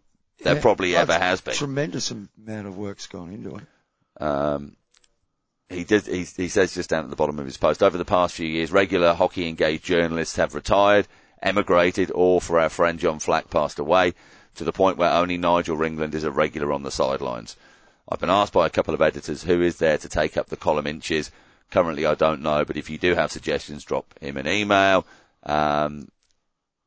[0.43, 0.61] that Yeah.
[0.61, 1.53] probably ever has been.
[1.53, 4.21] Tremendous amount of work's gone into it.
[4.21, 4.75] Um,
[5.69, 6.05] he did.
[6.05, 7.81] He, he says just down at the bottom of his post.
[7.81, 11.07] Over the past few years, regular hockey engaged journalists have retired,
[11.41, 14.13] emigrated, or for our friend John Flack passed away,
[14.55, 17.55] to the point where only Nigel Ringland is a regular on the sidelines.
[18.07, 20.57] I've been asked by a couple of editors who is there to take up the
[20.57, 21.31] column inches.
[21.74, 25.07] Currently, I don't know, but if you do have suggestions, drop him an email.
[25.41, 26.07] Um,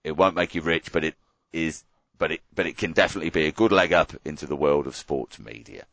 [0.05, 1.16] it won't make you rich, but it
[1.53, 1.82] is,
[2.16, 4.95] but it, but it can definitely be a good leg up into the world of
[4.95, 5.87] sports media.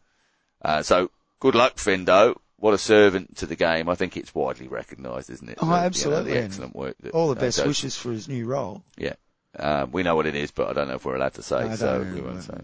[0.61, 2.37] Uh, so good luck, Findo.
[2.57, 3.89] What a servant to the game.
[3.89, 5.57] I think it's widely recognised, isn't it?
[5.59, 6.95] Oh, for, you know, the excellent work.
[6.99, 7.65] That, All the uh, best does.
[7.65, 8.83] wishes for his new role.
[8.95, 9.15] Yeah.
[9.57, 11.67] Um, we know what it is, but I don't know if we're allowed to say,
[11.67, 12.59] No, so we won't say.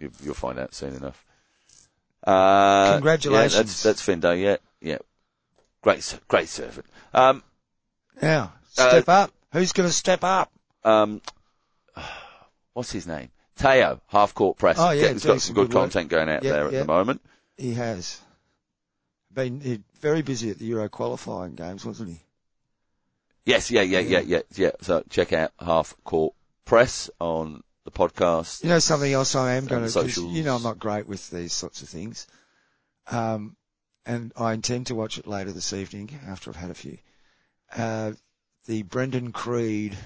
[0.00, 1.24] You, you'll find out soon enough.
[2.26, 3.54] Uh, Congratulations.
[3.54, 4.56] Yeah, that's, that's Findo, yeah.
[5.82, 6.86] Great, great servant.
[7.14, 7.42] Um,
[8.20, 9.32] Now, Uh, step up.
[9.52, 10.52] Who's going to step up?
[10.84, 11.20] um,
[12.72, 13.30] what's his name?
[13.56, 14.76] Teo, half court press.
[14.78, 15.82] Oh, yeah, He's got some good, good work.
[15.84, 16.78] content going out Yeah, there at yeah.
[16.80, 17.20] the moment.
[17.58, 18.18] He has
[19.32, 22.20] been he, very busy at the Euro qualifying games, wasn't he?
[23.44, 24.70] Yes, yeah, yeah, yeah, yeah, yeah.
[24.82, 28.62] So check out half court press on the podcast.
[28.62, 31.52] You know something else I am going to, you know I'm not great with these
[31.52, 32.26] sorts of things.
[33.08, 33.56] Um,
[34.06, 36.98] and I intend to watch it later this evening after I've had a few.
[37.74, 38.12] Uh,
[38.66, 39.96] the Brendan Creed,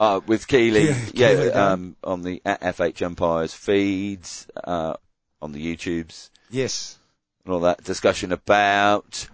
[0.00, 4.94] Uh, with Keeley, Yeah, yeah, um, on the at FH Umpires feeds, uh,
[5.42, 6.98] on the YouTubes yes,
[7.44, 9.28] and all that discussion about,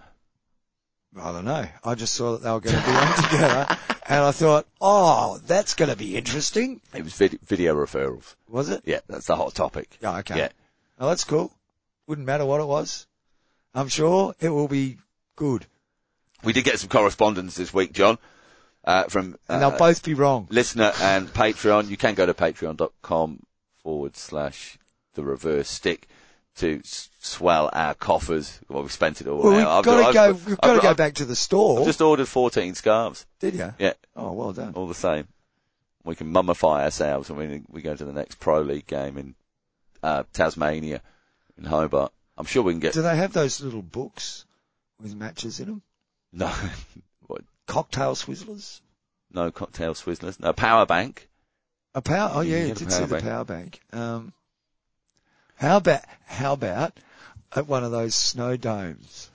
[1.17, 1.65] I don't know.
[1.83, 3.77] I just saw that they were going to be on together
[4.07, 6.81] and I thought, oh, that's going to be interesting.
[6.93, 8.35] it was vid- video referrals.
[8.49, 8.81] Was it?
[8.85, 9.97] Yeah, that's the hot topic.
[10.01, 10.37] Yeah, okay.
[10.37, 10.49] Yeah.
[10.99, 11.51] Oh, that's cool.
[12.07, 13.07] Wouldn't matter what it was.
[13.75, 14.97] I'm sure it will be
[15.35, 15.65] good.
[16.43, 18.17] We did get some correspondence this week, John,
[18.83, 20.47] uh, from, And uh, they'll both be wrong.
[20.49, 21.89] listener and Patreon.
[21.89, 23.43] You can go to patreon.com
[23.83, 24.77] forward slash
[25.15, 26.07] the reverse stick
[26.57, 28.59] to s- swell our coffers.
[28.69, 29.57] Well, we've spent it all Well, now.
[29.57, 31.83] we've I've- got to go, I've- we've got to go I've back to the store.
[31.83, 33.25] just ordered 14 scarves.
[33.39, 33.73] Did you?
[33.79, 34.73] Yeah, Oh, well done.
[34.75, 35.27] all the same.
[36.03, 39.35] We can mummify ourselves when we, we go to the next Pro League game in
[40.03, 41.01] uh, Tasmania,
[41.57, 42.13] in Hobart.
[42.37, 44.45] I'm sure we can get, Do they have those little books
[45.01, 45.81] with matches in them?
[46.33, 46.47] no,
[47.27, 48.81] what, Cocktail Swizzlers?
[49.31, 51.27] no cocktail swizzlers, no power bank.
[51.93, 53.23] A power, oh yeah, a did see the bank.
[53.23, 53.79] power bank.
[53.93, 54.33] Um,
[55.55, 56.97] how about, how about
[57.53, 59.29] at one of those snow domes?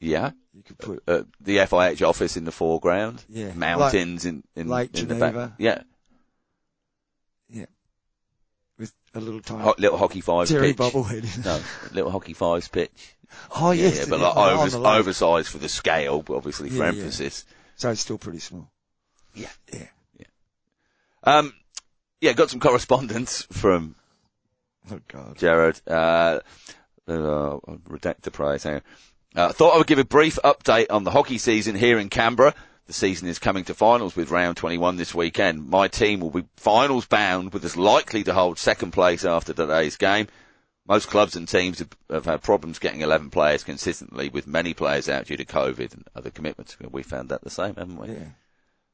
[0.00, 0.30] Yeah.
[0.54, 3.24] You could put, Uh, the FIH office in the foreground.
[3.28, 3.52] yeah.
[3.54, 5.46] Mountains in, in, Lake in the Geneva.
[5.48, 5.52] back.
[5.58, 5.82] Yeah.
[8.78, 10.76] Like, with a little tiny Ho- little hockey fives Terry pitch.
[10.76, 11.44] bobblehead.
[11.44, 11.60] No,
[11.94, 12.90] little hockey fives pitch.
[13.54, 13.98] Oh Yeah, yes.
[13.98, 17.02] yeah, but yeah, like on overs, oversized for the scale, but obviously for Yeah, yeah.
[17.02, 17.44] emphasis.
[17.76, 18.70] So it's still pretty small.
[19.34, 19.50] Yeah.
[19.72, 19.86] Yeah.
[21.24, 21.52] Um,
[22.20, 23.94] yeah, got some correspondence from
[24.90, 25.36] Oh god.
[25.36, 25.80] Jared.
[25.86, 26.40] Uh,
[27.06, 27.58] uh,
[27.88, 28.82] redact the prize here.
[29.36, 32.54] Uh, thought I would give a brief update on the hockey season here in Canberra.
[32.88, 35.68] The season is coming to finals with round 21 this weekend.
[35.68, 39.96] My team will be finals bound with us likely to hold second place after today's
[39.96, 40.26] game.
[40.86, 45.06] Most clubs and teams have, have had problems getting 11 players consistently with many players
[45.06, 46.78] out due to COVID and other commitments.
[46.80, 48.08] We found that the same, haven't we?
[48.08, 48.24] Yeah.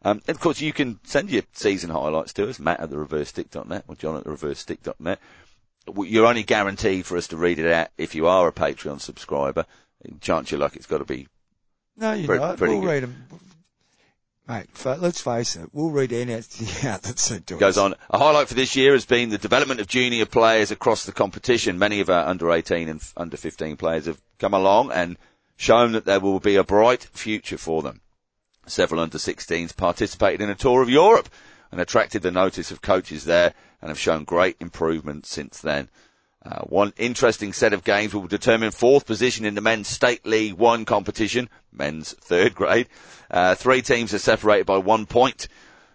[0.02, 2.98] Um, and of course, you can send your season highlights to us, Matt at the
[2.98, 5.20] reversestick.net or John at the reversestick.net.
[5.96, 9.66] You're only guaranteed for us to read it out if you are a Patreon subscriber.
[10.20, 11.28] Chance your luck, it's got to be.
[11.96, 12.58] No, you're Pretty- not.
[12.58, 12.88] pretty we'll good.
[12.90, 13.26] read them.
[14.46, 15.70] Fa- let's face it.
[15.72, 17.94] We'll read anything out that's sent to Goes on.
[18.10, 21.78] A highlight for this year has been the development of junior players across the competition.
[21.78, 25.16] Many of our under 18 and under 15 players have come along and
[25.56, 28.02] shown that there will be a bright future for them.
[28.66, 31.28] Several under 16s participated in a tour of Europe
[31.72, 35.88] and attracted the notice of coaches there and have shown great improvement since then.
[36.44, 40.54] Uh, one interesting set of games will determine fourth position in the men's state league
[40.54, 42.86] one competition, men's third grade.
[43.30, 45.48] Uh, three teams are separated by one point.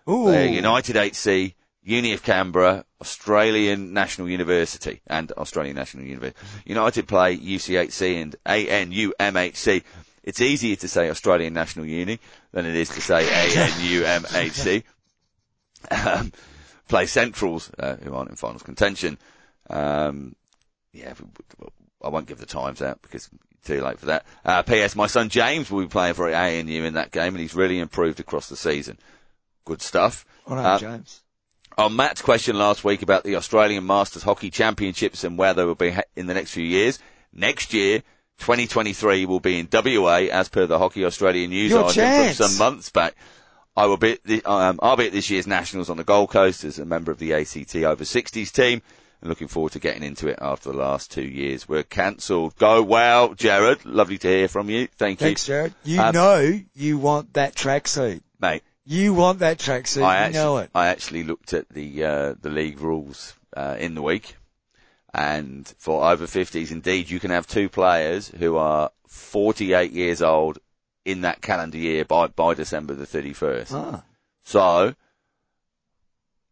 [0.10, 0.32] Ooh.
[0.32, 6.40] United HC, Uni of Canberra, Australian National University, and Australian National University.
[6.66, 9.84] United play UCHC and ANUMHC.
[10.24, 12.20] It's easier to say Australian National Uni
[12.52, 14.84] than it is to say ANUMHC.
[15.92, 16.34] Um,
[16.90, 19.18] play Centrals, uh, who aren't in finals contention.
[19.70, 20.36] Um,
[20.94, 21.14] yeah,
[22.04, 24.26] I won't give the times out because it's too late for that.
[24.44, 24.96] Uh, P.S.
[24.96, 28.20] My son James will be playing for ANU in that game, and he's really improved
[28.20, 28.98] across the season.
[29.66, 30.26] Good stuff.
[30.48, 31.22] All right, Uh, James.
[31.78, 35.76] On Matt's question last week about the Australian Masters Hockey Championships and where they will
[35.76, 37.00] be in the next few years,
[37.32, 38.00] next year,
[38.40, 42.38] 2023 will be in WA as per the Hockey Australia news Your item chance.
[42.38, 43.16] from some months back.
[43.78, 46.32] I will be at the, um, I'll be at this year's Nationals on the Gold
[46.32, 48.82] Coast as a member of the ACT over 60s team
[49.22, 51.68] and looking forward to getting into it after the last two years.
[51.68, 52.56] We're cancelled.
[52.58, 53.86] Go well, Jared.
[53.86, 54.88] Lovely to hear from you.
[54.98, 55.54] Thank Thanks, you.
[55.54, 55.74] Jared.
[55.84, 58.22] You Um, know you want that tracksuit.
[58.40, 60.04] Mate, You want that tracksuit.
[60.04, 60.70] I You actually, know it.
[60.74, 64.36] I actually looked at the uh, the league rules uh, in the week,
[65.14, 70.60] and for over 50s, indeed, you can have two players who are 48 years old
[71.06, 73.72] in that calendar year by by December the 31st.
[73.74, 74.04] Ah.
[74.44, 74.96] So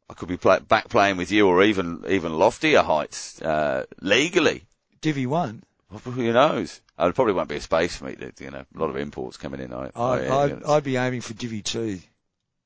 [0.10, 4.64] I could be play, back playing with you, or even even loftier heights uh, legally.
[5.02, 5.64] Divvy one.
[6.04, 6.82] Who knows?
[6.98, 8.16] Uh, There probably won't be a space for me.
[8.16, 9.74] To, you know, a lot of imports coming in.
[9.74, 12.00] I, I, I, I'd, I'd be aiming for Divvy two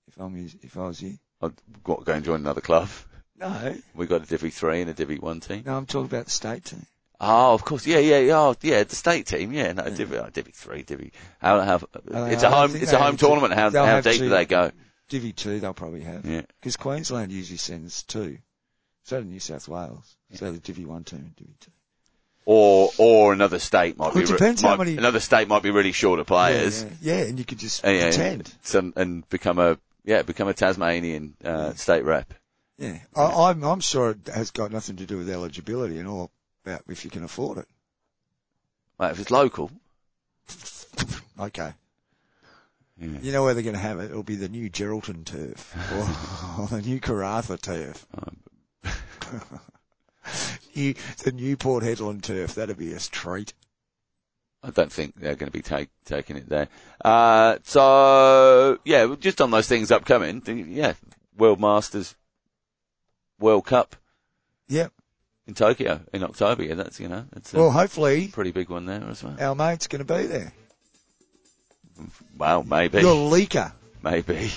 [0.07, 1.17] if I'm if I was you.
[1.41, 2.89] I'd go go and join another club.
[3.39, 5.63] No, We got a Divi three and a Divi one team.
[5.65, 6.85] no, I'm talking about the state team.
[7.19, 8.83] Oh, of course, yeah, yeah, yeah, oh, yeah.
[8.83, 11.11] The state team, yeah, no, Divi, oh, Divi three, Divi.
[11.39, 13.53] How, how, Uh, it's a home, it's a home have to- tournament.
[13.53, 14.71] How, how deep to- do they go?
[15.11, 16.43] Divvy two, they'll probably have Yeah.
[16.61, 18.37] because Queensland usually sends two.
[19.03, 20.15] So do New South Wales.
[20.35, 21.71] So the Divvy one team and Divvy two.
[22.45, 24.21] Or, or another state might Well, be.
[24.23, 26.81] it depends how might- many- Another state might be really short of players.
[26.81, 28.53] Yeah, yeah, yeah, and you could just yeah, pretend.
[28.61, 32.33] some- and become a yeah, become a Tasmanian uh, state rep.
[32.77, 36.31] Yeah, I, I'm I'm sure it has got nothing to do with eligibility and all
[36.65, 37.67] about if you can afford it.
[38.97, 39.69] Mate, if it's local,
[41.39, 41.73] Okay.
[43.01, 43.17] Yeah.
[43.21, 44.11] You know where they're going to have it?
[44.11, 48.05] It'll be the new Geraldton turf or, or the new Karratha turf.
[48.17, 48.37] Um,
[50.75, 50.93] new,
[51.23, 52.55] the new Port Hedland turf.
[52.55, 53.53] That'd be a treat.
[54.63, 56.67] I don't think they're going to be take, taking it there.
[57.03, 60.41] Uh, so yeah, just on those things upcoming.
[60.69, 60.93] Yeah,
[61.37, 62.15] World Masters,
[63.39, 63.95] World Cup
[64.67, 64.91] Yep.
[65.47, 66.63] in Tokyo in October.
[66.63, 69.35] Yeah, that's you know that's a Well, hopefully pretty big one there as well.
[69.39, 70.53] our mate's going to be there.
[72.37, 73.71] Well, maybe, Your leaker.
[74.01, 74.51] maybe.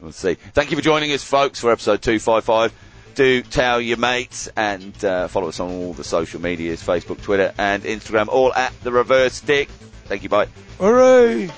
[0.00, 0.34] We'll see.
[0.34, 2.72] Thank you for joining us, folks, for episode two five five.
[3.14, 7.52] Do tell your mates and uh, follow us on all the social medias: Facebook, Twitter,
[7.58, 8.28] and Instagram.
[8.28, 9.68] All at the Reverse Stick.
[10.06, 10.28] Thank you.
[10.28, 10.48] Bye.
[10.78, 11.50] Hooray!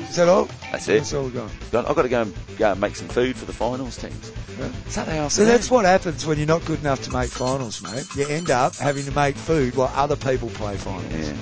[0.00, 0.48] Is that all?
[0.70, 0.98] That's it.
[0.98, 1.50] That's all we've got.
[1.88, 4.32] I've got to go and, go and make some food for the finals teams.
[4.58, 4.70] Yeah.
[4.88, 8.06] Saturday So that's what happens when you're not good enough to make finals, mate.
[8.14, 11.12] You end up having to make food while other people play finals.
[11.12, 11.34] Yeah.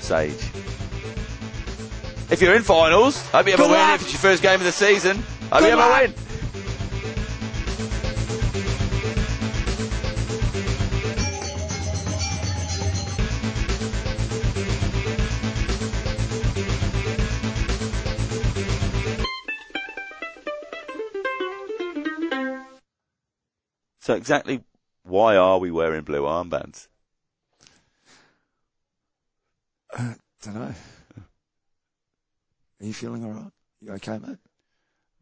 [0.00, 0.50] Sage.
[2.30, 3.78] If you're in finals, hope you have Good a win.
[3.78, 3.94] luck.
[4.00, 5.16] If it's your first game of the season,
[5.50, 6.02] hope Good you have luck.
[6.02, 6.14] a win.
[24.00, 24.62] So exactly
[25.02, 26.88] why are we wearing blue armbands?
[29.96, 30.74] Uh, I Don't know.
[32.80, 33.52] Are you feeling all right?
[33.80, 34.38] You okay, mate?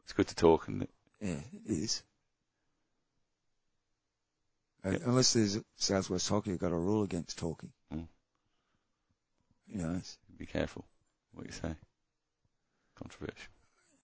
[0.05, 0.87] It's good to talk, and
[1.21, 2.03] Yeah, it is.
[4.85, 7.71] Uh, Unless there's Southwest Hockey you've got a rule against talking.
[7.95, 8.09] Mm.
[9.69, 10.01] You know,
[10.37, 10.85] be careful
[11.33, 11.75] what you say.
[12.97, 13.53] Controversial.